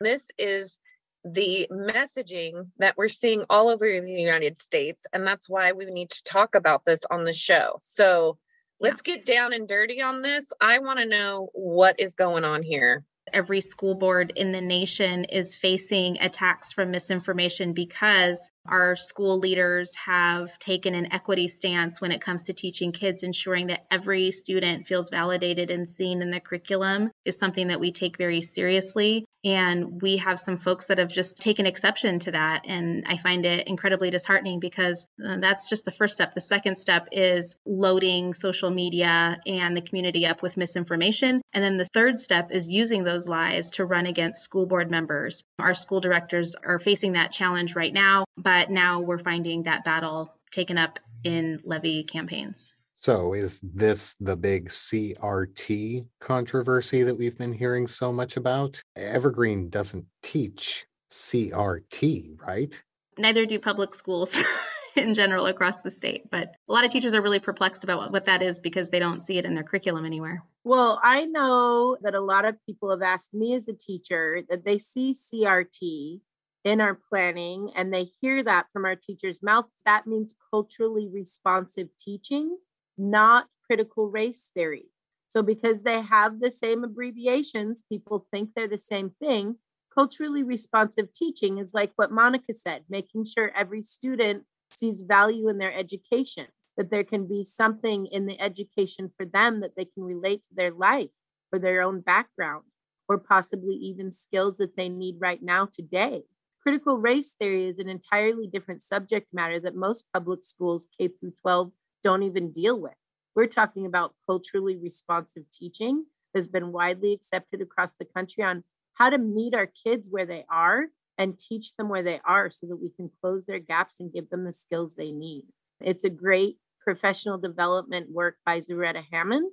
This 0.00 0.28
is 0.38 0.78
the 1.24 1.66
messaging 1.70 2.68
that 2.78 2.96
we're 2.96 3.08
seeing 3.08 3.44
all 3.50 3.68
over 3.68 3.84
the 4.00 4.10
United 4.12 4.58
States. 4.58 5.04
And 5.12 5.26
that's 5.26 5.48
why 5.48 5.72
we 5.72 5.84
need 5.86 6.10
to 6.10 6.24
talk 6.24 6.54
about 6.54 6.84
this 6.84 7.04
on 7.10 7.24
the 7.24 7.32
show. 7.32 7.78
So 7.80 8.38
let's 8.80 9.02
yeah. 9.04 9.16
get 9.16 9.26
down 9.26 9.52
and 9.52 9.66
dirty 9.66 10.00
on 10.02 10.22
this. 10.22 10.52
I 10.60 10.78
want 10.78 11.00
to 11.00 11.06
know 11.06 11.50
what 11.52 11.98
is 11.98 12.14
going 12.14 12.44
on 12.44 12.62
here. 12.62 13.04
Every 13.32 13.60
school 13.60 13.94
board 13.94 14.32
in 14.36 14.52
the 14.52 14.60
nation 14.60 15.24
is 15.24 15.56
facing 15.56 16.18
attacks 16.20 16.72
from 16.72 16.90
misinformation 16.90 17.72
because 17.72 18.50
our 18.66 18.96
school 18.96 19.38
leaders 19.38 19.94
have 19.96 20.56
taken 20.58 20.94
an 20.94 21.12
equity 21.12 21.48
stance 21.48 22.00
when 22.00 22.12
it 22.12 22.20
comes 22.20 22.44
to 22.44 22.52
teaching 22.52 22.92
kids, 22.92 23.22
ensuring 23.22 23.68
that 23.68 23.86
every 23.90 24.30
student 24.30 24.86
feels 24.86 25.10
validated 25.10 25.70
and 25.70 25.88
seen 25.88 26.22
in 26.22 26.30
the 26.30 26.40
curriculum 26.40 27.10
is 27.24 27.36
something 27.36 27.68
that 27.68 27.80
we 27.80 27.92
take 27.92 28.16
very 28.16 28.42
seriously. 28.42 29.24
And 29.44 30.00
we 30.00 30.18
have 30.18 30.38
some 30.38 30.58
folks 30.58 30.86
that 30.86 30.98
have 30.98 31.10
just 31.10 31.38
taken 31.38 31.66
exception 31.66 32.20
to 32.20 32.30
that. 32.30 32.62
And 32.64 33.04
I 33.08 33.16
find 33.16 33.44
it 33.44 33.66
incredibly 33.66 34.10
disheartening 34.10 34.60
because 34.60 35.04
uh, 35.24 35.38
that's 35.40 35.68
just 35.68 35.84
the 35.84 35.90
first 35.90 36.14
step. 36.14 36.34
The 36.34 36.40
second 36.40 36.78
step 36.78 37.08
is 37.10 37.56
loading 37.66 38.34
social 38.34 38.70
media 38.70 39.40
and 39.44 39.76
the 39.76 39.80
community 39.80 40.26
up 40.26 40.42
with 40.42 40.56
misinformation. 40.56 41.42
And 41.52 41.64
then 41.64 41.76
the 41.76 41.86
third 41.86 42.20
step 42.20 42.52
is 42.52 42.68
using 42.68 43.02
those 43.02 43.28
lies 43.28 43.70
to 43.72 43.84
run 43.84 44.06
against 44.06 44.44
school 44.44 44.66
board 44.66 44.92
members. 44.92 45.42
Our 45.58 45.74
school 45.74 46.00
directors 46.00 46.54
are 46.54 46.78
facing 46.78 47.12
that 47.12 47.32
challenge 47.32 47.74
right 47.74 47.92
now, 47.92 48.24
but 48.52 48.70
now 48.70 49.00
we're 49.00 49.18
finding 49.18 49.62
that 49.62 49.82
battle 49.82 50.34
taken 50.50 50.76
up 50.76 50.98
in 51.24 51.58
levy 51.64 52.04
campaigns. 52.04 52.74
So, 53.00 53.32
is 53.32 53.62
this 53.62 54.14
the 54.20 54.36
big 54.36 54.68
CRT 54.68 56.06
controversy 56.20 57.02
that 57.02 57.16
we've 57.16 57.38
been 57.38 57.54
hearing 57.54 57.86
so 57.86 58.12
much 58.12 58.36
about? 58.36 58.82
Evergreen 58.94 59.70
doesn't 59.70 60.04
teach 60.22 60.84
CRT, 61.10 62.38
right? 62.46 62.78
Neither 63.16 63.46
do 63.46 63.58
public 63.58 63.94
schools. 63.94 64.38
in 64.94 65.14
general 65.14 65.46
across 65.46 65.78
the 65.78 65.90
state. 65.90 66.30
But 66.30 66.54
a 66.68 66.72
lot 66.72 66.84
of 66.84 66.90
teachers 66.90 67.14
are 67.14 67.22
really 67.22 67.38
perplexed 67.38 67.82
about 67.82 68.12
what 68.12 68.26
that 68.26 68.42
is 68.42 68.58
because 68.58 68.90
they 68.90 68.98
don't 68.98 69.20
see 69.20 69.38
it 69.38 69.46
in 69.46 69.54
their 69.54 69.64
curriculum 69.64 70.04
anywhere. 70.04 70.44
Well, 70.64 71.00
I 71.02 71.24
know 71.24 71.96
that 72.02 72.14
a 72.14 72.20
lot 72.20 72.44
of 72.44 72.56
people 72.66 72.90
have 72.90 73.00
asked 73.00 73.32
me 73.32 73.54
as 73.54 73.68
a 73.68 73.72
teacher 73.72 74.42
that 74.50 74.66
they 74.66 74.76
see 74.76 75.14
CRT 75.14 76.20
in 76.64 76.80
our 76.80 76.98
planning 77.08 77.70
and 77.74 77.92
they 77.92 78.04
hear 78.20 78.42
that 78.44 78.66
from 78.72 78.84
our 78.84 78.96
teachers' 78.96 79.42
mouths. 79.42 79.82
That 79.84 80.06
means 80.06 80.34
culturally 80.52 81.08
responsive 81.08 81.88
teaching 81.98 82.56
not 82.98 83.46
critical 83.66 84.08
race 84.08 84.50
theory. 84.54 84.86
So, 85.28 85.42
because 85.42 85.82
they 85.82 86.02
have 86.02 86.40
the 86.40 86.50
same 86.50 86.84
abbreviations, 86.84 87.84
people 87.88 88.26
think 88.30 88.50
they're 88.54 88.68
the 88.68 88.78
same 88.78 89.12
thing. 89.18 89.56
Culturally 89.94 90.42
responsive 90.42 91.12
teaching 91.14 91.58
is 91.58 91.72
like 91.72 91.92
what 91.96 92.12
Monica 92.12 92.52
said, 92.54 92.84
making 92.88 93.24
sure 93.24 93.50
every 93.56 93.82
student 93.82 94.44
sees 94.70 95.02
value 95.02 95.48
in 95.48 95.58
their 95.58 95.72
education, 95.72 96.46
that 96.76 96.90
there 96.90 97.04
can 97.04 97.26
be 97.26 97.44
something 97.44 98.06
in 98.06 98.26
the 98.26 98.38
education 98.40 99.10
for 99.16 99.24
them 99.24 99.60
that 99.60 99.72
they 99.76 99.86
can 99.86 100.02
relate 100.02 100.42
to 100.42 100.54
their 100.54 100.70
life 100.70 101.10
or 101.52 101.58
their 101.58 101.82
own 101.82 102.00
background, 102.00 102.64
or 103.08 103.18
possibly 103.18 103.74
even 103.74 104.12
skills 104.12 104.58
that 104.58 104.76
they 104.76 104.88
need 104.88 105.16
right 105.18 105.42
now 105.42 105.66
today. 105.70 106.22
Critical 106.62 106.96
race 106.96 107.34
theory 107.36 107.68
is 107.68 107.78
an 107.78 107.88
entirely 107.88 108.46
different 108.46 108.82
subject 108.82 109.28
matter 109.32 109.58
that 109.60 109.74
most 109.74 110.04
public 110.12 110.44
schools, 110.44 110.86
K 110.96 111.08
through 111.08 111.32
12, 111.42 111.72
don't 112.04 112.22
even 112.22 112.52
deal 112.52 112.80
with. 112.80 112.92
We're 113.34 113.46
talking 113.46 113.84
about 113.86 114.14
culturally 114.26 114.76
responsive 114.76 115.44
teaching 115.52 116.04
has 116.34 116.46
been 116.46 116.72
widely 116.72 117.12
accepted 117.12 117.60
across 117.60 117.94
the 117.94 118.04
country 118.04 118.44
on 118.44 118.64
how 118.94 119.10
to 119.10 119.18
meet 119.18 119.54
our 119.54 119.66
kids 119.84 120.08
where 120.10 120.26
they 120.26 120.44
are 120.50 120.86
and 121.18 121.38
teach 121.38 121.74
them 121.76 121.88
where 121.88 122.02
they 122.02 122.20
are 122.24 122.50
so 122.50 122.66
that 122.66 122.80
we 122.80 122.90
can 122.96 123.10
close 123.20 123.44
their 123.46 123.58
gaps 123.58 124.00
and 124.00 124.12
give 124.12 124.30
them 124.30 124.44
the 124.44 124.52
skills 124.52 124.94
they 124.94 125.12
need. 125.12 125.44
It's 125.80 126.04
a 126.04 126.10
great 126.10 126.56
professional 126.80 127.38
development 127.38 128.10
work 128.10 128.36
by 128.44 128.60
Zaretta 128.60 129.02
Hammond. 129.12 129.50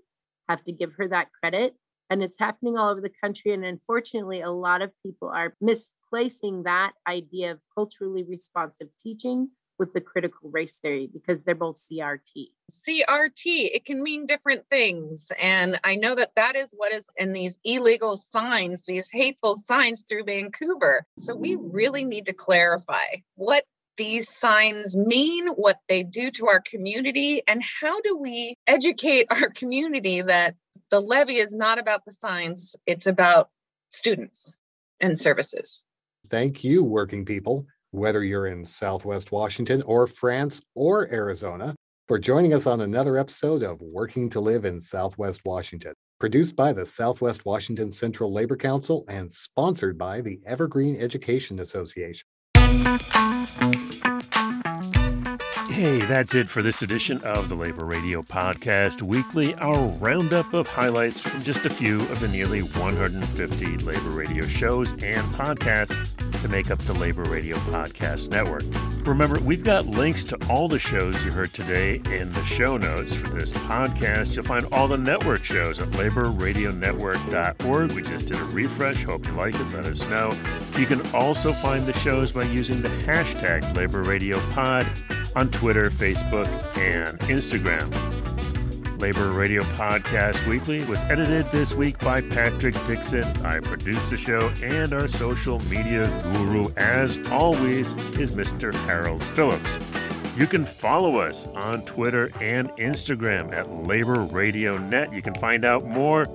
Have 0.47 0.63
to 0.65 0.71
give 0.71 0.93
her 0.97 1.07
that 1.09 1.27
credit. 1.39 1.75
And 2.09 2.23
it's 2.23 2.39
happening 2.39 2.77
all 2.77 2.89
over 2.89 3.01
the 3.01 3.11
country. 3.23 3.53
And 3.53 3.63
unfortunately, 3.63 4.41
a 4.41 4.51
lot 4.51 4.81
of 4.81 4.91
people 5.05 5.29
are 5.29 5.55
misplacing 6.11 6.63
that 6.63 6.93
idea 7.07 7.51
of 7.51 7.59
culturally 7.73 8.23
responsive 8.23 8.87
teaching 9.01 9.49
with 9.77 9.93
the 9.93 10.01
critical 10.01 10.49
race 10.49 10.77
theory 10.77 11.09
because 11.11 11.43
they're 11.43 11.55
both 11.55 11.77
CRT. 11.77 12.47
CRT, 12.69 13.69
it 13.73 13.85
can 13.85 14.03
mean 14.03 14.25
different 14.25 14.63
things. 14.69 15.31
And 15.41 15.79
I 15.85 15.95
know 15.95 16.15
that 16.15 16.35
that 16.35 16.57
is 16.57 16.73
what 16.75 16.91
is 16.91 17.09
in 17.15 17.31
these 17.31 17.57
illegal 17.63 18.17
signs, 18.17 18.83
these 18.85 19.09
hateful 19.09 19.55
signs 19.55 20.01
through 20.01 20.25
Vancouver. 20.25 21.05
So 21.17 21.33
we 21.33 21.55
really 21.55 22.03
need 22.03 22.25
to 22.25 22.33
clarify 22.33 23.05
what 23.35 23.63
these 23.95 24.29
signs 24.29 24.97
mean, 24.97 25.47
what 25.47 25.77
they 25.87 26.03
do 26.03 26.29
to 26.31 26.47
our 26.47 26.61
community, 26.61 27.41
and 27.47 27.63
how 27.81 28.01
do 28.01 28.17
we 28.17 28.55
educate 28.67 29.27
our 29.31 29.49
community 29.49 30.21
that 30.21 30.55
the 30.89 30.99
levy 30.99 31.37
is 31.37 31.55
not 31.55 31.79
about 31.79 32.03
the 32.03 32.11
signs, 32.11 32.75
it's 32.85 33.07
about 33.07 33.49
students 33.91 34.59
and 34.99 35.17
services. 35.17 35.85
Thank 36.27 36.63
you, 36.63 36.83
working 36.83 37.25
people 37.25 37.65
whether 37.91 38.23
you're 38.23 38.47
in 38.47 38.63
Southwest 38.63 39.31
Washington 39.31 39.81
or 39.83 40.05
France 40.05 40.61
or 40.75 41.11
Arizona, 41.11 41.75
for 42.07 42.19
joining 42.19 42.53
us 42.53 42.67
on 42.67 42.81
another 42.81 43.17
episode 43.17 43.63
of 43.63 43.81
Working 43.81 44.29
to 44.31 44.39
Live 44.39 44.65
in 44.65 44.79
Southwest 44.79 45.41
Washington, 45.45 45.93
produced 46.19 46.55
by 46.55 46.73
the 46.73 46.85
Southwest 46.85 47.45
Washington 47.45 47.91
Central 47.91 48.31
Labor 48.31 48.57
Council 48.57 49.05
and 49.07 49.31
sponsored 49.31 49.97
by 49.97 50.21
the 50.21 50.39
Evergreen 50.45 50.99
Education 50.99 51.59
Association. 51.59 52.27
Hey, 55.79 55.99
that's 55.99 56.35
it 56.35 56.49
for 56.49 56.61
this 56.61 56.81
edition 56.81 57.23
of 57.23 57.47
the 57.47 57.55
Labor 57.55 57.85
Radio 57.85 58.21
Podcast 58.21 59.01
Weekly, 59.01 59.55
our 59.55 59.87
roundup 59.87 60.53
of 60.53 60.67
highlights 60.67 61.21
from 61.21 61.41
just 61.41 61.65
a 61.65 61.69
few 61.69 62.01
of 62.01 62.19
the 62.19 62.27
nearly 62.27 62.63
150 62.63 63.77
labor 63.77 64.09
radio 64.09 64.45
shows 64.45 64.91
and 64.91 65.25
podcasts 65.35 65.95
to 66.41 66.49
make 66.49 66.69
up 66.69 66.79
the 66.79 66.91
Labor 66.91 67.23
Radio 67.23 67.55
Podcast 67.59 68.29
Network. 68.29 68.63
Remember, 69.07 69.39
we've 69.39 69.63
got 69.63 69.85
links 69.85 70.25
to 70.25 70.37
all 70.49 70.67
the 70.67 70.79
shows 70.79 71.23
you 71.23 71.31
heard 71.31 71.53
today 71.53 72.01
in 72.11 72.29
the 72.33 72.43
show 72.43 72.75
notes 72.75 73.15
for 73.15 73.29
this 73.29 73.53
podcast. 73.53 74.35
You'll 74.35 74.43
find 74.43 74.67
all 74.73 74.89
the 74.89 74.97
network 74.97 75.45
shows 75.45 75.79
at 75.79 75.87
laborradionetwork.org. 75.91 77.91
We 77.93 78.01
just 78.01 78.25
did 78.25 78.37
a 78.37 78.43
refresh. 78.43 79.05
Hope 79.05 79.25
you 79.25 79.31
like 79.31 79.55
it. 79.55 79.71
Let 79.71 79.85
us 79.85 80.01
know. 80.09 80.37
You 80.77 80.85
can 80.85 80.99
also 81.15 81.53
find 81.53 81.85
the 81.85 81.93
shows 81.93 82.33
by 82.33 82.43
using 82.43 82.81
the 82.81 82.89
hashtag 82.89 83.73
Labor 83.77 84.03
Radio 84.03 84.41
Pod 84.51 84.85
on 85.35 85.49
Twitter, 85.49 85.89
Facebook, 85.89 86.47
and 86.77 87.17
Instagram. 87.21 87.89
Labor 88.99 89.31
Radio 89.31 89.61
Podcast 89.61 90.45
Weekly 90.45 90.83
was 90.85 91.01
edited 91.03 91.49
this 91.51 91.73
week 91.73 91.97
by 91.99 92.19
Patrick 92.19 92.75
Dixon. 92.85 93.23
I 93.45 93.61
produced 93.61 94.09
the 94.09 94.17
show, 94.17 94.51
and 94.61 94.91
our 94.91 95.07
social 95.07 95.61
media 95.65 96.09
guru, 96.33 96.65
as 96.75 97.17
always, 97.29 97.93
is 98.17 98.33
Mr. 98.33 98.73
Harold 98.85 99.23
Phillips. 99.23 99.79
You 100.35 100.47
can 100.47 100.65
follow 100.65 101.15
us 101.17 101.47
on 101.47 101.85
Twitter 101.85 102.29
and 102.41 102.69
Instagram 102.71 103.53
at 103.53 103.71
Labor 103.87 104.23
Radio 104.31 104.77
Net. 104.77 105.13
You 105.13 105.21
can 105.21 105.35
find 105.35 105.63
out 105.63 105.85
more 105.85 106.27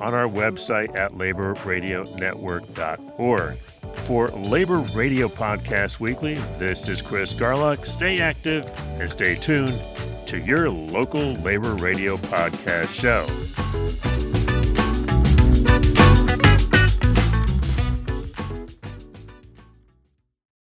on 0.00 0.14
our 0.14 0.28
website 0.28 0.96
at 0.98 1.12
laborradionetwork.org. 1.12 3.58
For 4.04 4.28
Labor 4.28 4.78
Radio 4.94 5.28
Podcast 5.28 6.00
Weekly, 6.00 6.34
this 6.58 6.88
is 6.88 7.00
Chris 7.00 7.32
Garlock. 7.32 7.86
Stay 7.86 8.18
active 8.18 8.68
and 9.00 9.10
stay 9.10 9.36
tuned 9.36 9.80
to 10.26 10.38
your 10.38 10.68
local 10.70 11.34
labor 11.34 11.74
radio 11.76 12.16
podcast 12.16 12.88
show. 12.88 13.26